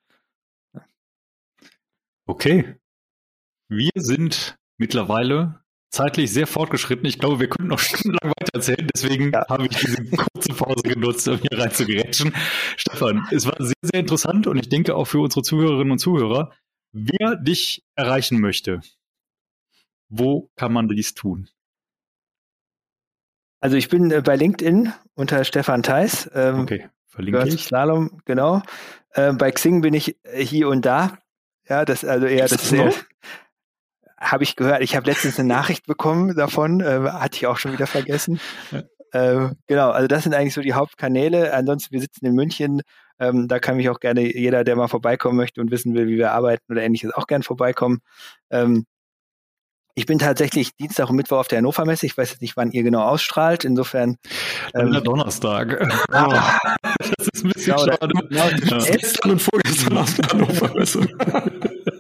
[2.28, 2.75] Okay.
[3.69, 7.05] Wir sind mittlerweile zeitlich sehr fortgeschritten.
[7.05, 8.88] Ich glaube, wir könnten noch stundenlang weitererzählen.
[8.93, 9.47] Deswegen ja.
[9.49, 12.34] habe ich diese kurze Pause genutzt, um hier reinzugerätschen.
[12.75, 16.51] Stefan, es war sehr, sehr interessant und ich denke auch für unsere Zuhörerinnen und Zuhörer,
[16.91, 18.82] wer dich erreichen möchte,
[20.09, 21.49] wo kann man dies tun?
[23.59, 26.30] Also ich bin äh, bei LinkedIn unter Stefan Theis.
[26.34, 27.63] Ähm, okay, verlinke ich.
[27.63, 28.61] Slalom, genau.
[29.11, 31.17] Äh, bei Xing bin ich äh, hier und da.
[31.70, 32.93] Ja, das also eher das sehr
[34.20, 34.82] habe ich gehört.
[34.82, 38.39] Ich habe letztens eine Nachricht bekommen davon, äh, hatte ich auch schon wieder vergessen.
[39.11, 41.53] Äh, genau, also das sind eigentlich so die Hauptkanäle.
[41.53, 42.82] Ansonsten, wir sitzen in München.
[43.20, 46.18] Ähm, da kann mich auch gerne jeder, der mal vorbeikommen möchte und wissen will, wie
[46.18, 47.99] wir arbeiten oder ähnliches, auch gerne vorbeikommen.
[48.49, 48.86] Ähm,
[49.95, 52.05] ich bin tatsächlich Dienstag und Mittwoch auf der Hannover Messe.
[52.05, 53.65] Ich weiß jetzt nicht, wann ihr genau ausstrahlt.
[53.65, 54.18] Insofern.
[54.76, 55.89] Ähm, Donnerstag.
[56.11, 56.57] Ah,
[57.18, 58.13] das ist ein bisschen genau, schade.
[58.30, 58.91] Genau, ja.
[58.91, 60.99] Gestern und vorgestern auf der Hannover Messe.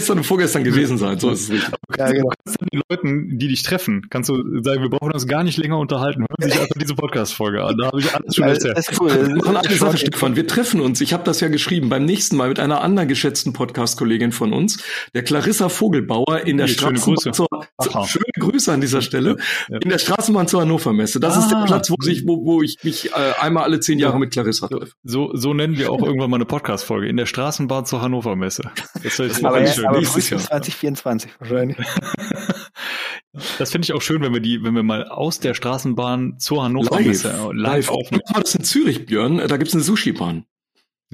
[0.00, 1.74] gestern und vorgestern gewesen sein, so ist es richtig.
[1.98, 2.30] Ja, genau.
[2.30, 5.58] Du kannst den Leuten, die dich treffen, kannst du sagen, wir brauchen uns gar nicht
[5.58, 6.20] länger unterhalten.
[6.22, 7.76] Hören sich einfach diese Podcast-Folge an.
[7.76, 8.78] Da habe ich alles schon erzählt.
[8.78, 9.10] Das ist cool.
[9.10, 10.36] Wir machen eine Sache, Stefan.
[10.36, 13.52] Wir treffen uns, ich habe das ja geschrieben, beim nächsten Mal mit einer anderen geschätzten
[13.52, 14.82] Podcast-Kollegin von uns,
[15.14, 17.32] der Clarissa Vogelbauer in der hey, Straßenbahn Grüße.
[17.32, 17.48] Zur,
[17.82, 19.36] zur, schöne Grüße an dieser Stelle.
[19.68, 19.78] Ja.
[19.82, 21.20] In der Straßenbahn zur Hannover Messe.
[21.20, 21.40] Das ah.
[21.40, 21.66] ist der ah.
[21.66, 24.92] Platz, wo, ich, wo, wo ich mich äh, einmal alle zehn Jahre mit Clarissa treffe.
[25.04, 27.06] So, so nennen wir auch irgendwann mal eine Podcast-Folge.
[27.06, 28.62] In der Straßenbahn zur Hannover Messe.
[29.02, 30.40] Das heißt, aber, ja, aber nächstes Jahr.
[30.40, 31.76] 2024 wahrscheinlich.
[33.58, 36.64] Das finde ich auch schön, wenn wir die, wenn wir mal aus der Straßenbahn zur
[36.64, 38.22] Hannover live, Messe live, live aufnehmen.
[38.34, 39.38] Das ist in Zürich, Björn.
[39.38, 40.46] Da gibt es eine Sushi-Bahn.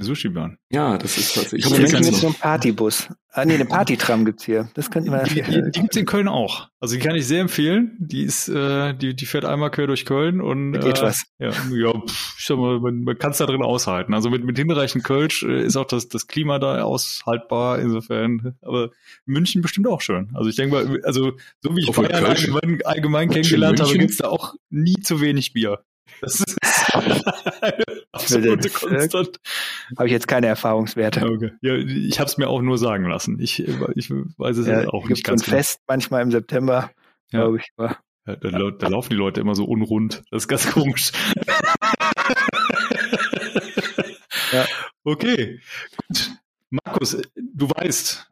[0.03, 0.59] Sushi-Bahn.
[0.71, 1.65] Ja, das ist tatsächlich.
[1.67, 3.09] Ich habe so einen Partybus.
[3.33, 4.69] Ah, nee, eine Partytram gibt's hier.
[4.75, 5.25] Das könnte man.
[5.25, 6.69] Die, die, die gibt's in Köln auch.
[6.81, 7.97] Also die kann ich sehr empfehlen.
[7.99, 11.25] Die ist, äh, die, die fährt einmal quer durch Köln und da geht äh, was.
[11.39, 14.15] Ja, ja pff, ich sag mal, man, man kann es da drin aushalten.
[14.15, 17.79] Also mit, mit hinreichend Kölsch äh, ist auch das, das Klima da aushaltbar.
[17.79, 18.91] Insofern, aber
[19.25, 20.31] München bestimmt auch schön.
[20.35, 24.29] Also ich denke mal, also so wie ich Bayern allgemein, allgemein kennengelernt habe, gibt's da
[24.29, 25.81] auch nie zu wenig Bier.
[26.21, 26.57] Das ist
[28.13, 29.41] absolute Konstant.
[29.97, 31.25] Habe ich jetzt keine Erfahrungswerte.
[31.27, 31.53] Okay.
[31.61, 33.39] Ja, ich habe es mir auch nur sagen lassen.
[33.41, 35.57] Ich, ich weiß es ja, auch nicht ganz ein genau.
[35.57, 36.91] Fest manchmal im September,
[37.31, 37.41] ja.
[37.41, 37.69] glaube ich.
[37.77, 37.99] War.
[38.25, 40.25] Da, da, da laufen die Leute immer so unrund.
[40.31, 41.13] Das ist ganz komisch.
[44.53, 44.67] ja.
[45.05, 45.61] Okay,
[45.97, 46.33] gut.
[46.71, 48.29] Markus, du weißt,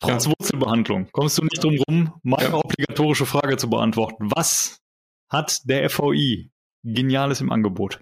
[0.00, 0.32] trotz ja.
[0.32, 2.54] Wurzelbehandlung kommst du nicht drum rum, meine ja.
[2.54, 4.30] obligatorische Frage zu beantworten.
[4.34, 4.80] Was
[5.28, 6.50] hat der FVI
[6.86, 8.00] Geniales im Angebot?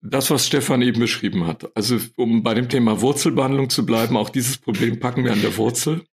[0.00, 1.74] Das, was Stefan eben beschrieben hat.
[1.76, 5.56] Also, um bei dem Thema Wurzelbehandlung zu bleiben, auch dieses Problem packen wir an der
[5.56, 6.04] Wurzel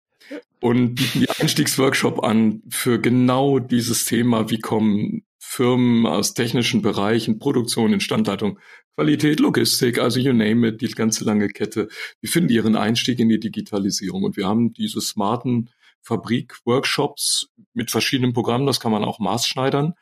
[0.60, 4.50] und bieten die Einstiegsworkshop an für genau dieses Thema.
[4.50, 8.60] Wie kommen Firmen aus technischen Bereichen, Produktion, Instandhaltung,
[8.94, 11.88] Qualität, Logistik, also you name it, die ganze lange Kette.
[12.20, 14.22] Wie finden ihren Einstieg in die Digitalisierung?
[14.22, 15.70] Und wir haben diese smarten
[16.02, 19.94] Fabrik-Workshops mit verschiedenen Programmen, das kann man auch maßschneidern,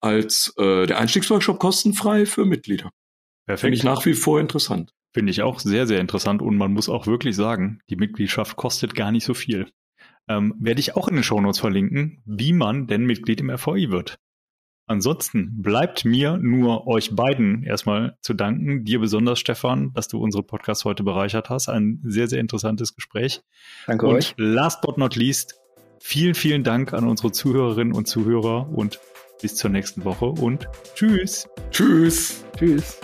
[0.00, 2.90] als äh, der Einstiegsworkshop kostenfrei für Mitglieder.
[3.46, 3.60] Perfekt.
[3.60, 4.92] Finde ich nach wie vor interessant.
[5.12, 8.94] Finde ich auch sehr, sehr interessant und man muss auch wirklich sagen, die Mitgliedschaft kostet
[8.94, 9.70] gar nicht so viel.
[10.28, 14.18] Ähm, werde ich auch in den Shownotes verlinken, wie man denn Mitglied im RVI wird.
[14.86, 18.84] Ansonsten bleibt mir nur euch beiden erstmal zu danken.
[18.84, 21.68] Dir besonders, Stefan, dass du unsere Podcast heute bereichert hast.
[21.68, 23.42] Ein sehr, sehr interessantes Gespräch.
[23.86, 24.34] Danke und euch.
[24.38, 25.56] Last but not least,
[26.00, 28.98] vielen, vielen Dank an unsere Zuhörerinnen und Zuhörer und
[29.40, 31.48] bis zur nächsten Woche und tschüss.
[31.70, 32.44] Tschüss.
[32.56, 32.98] Tschüss.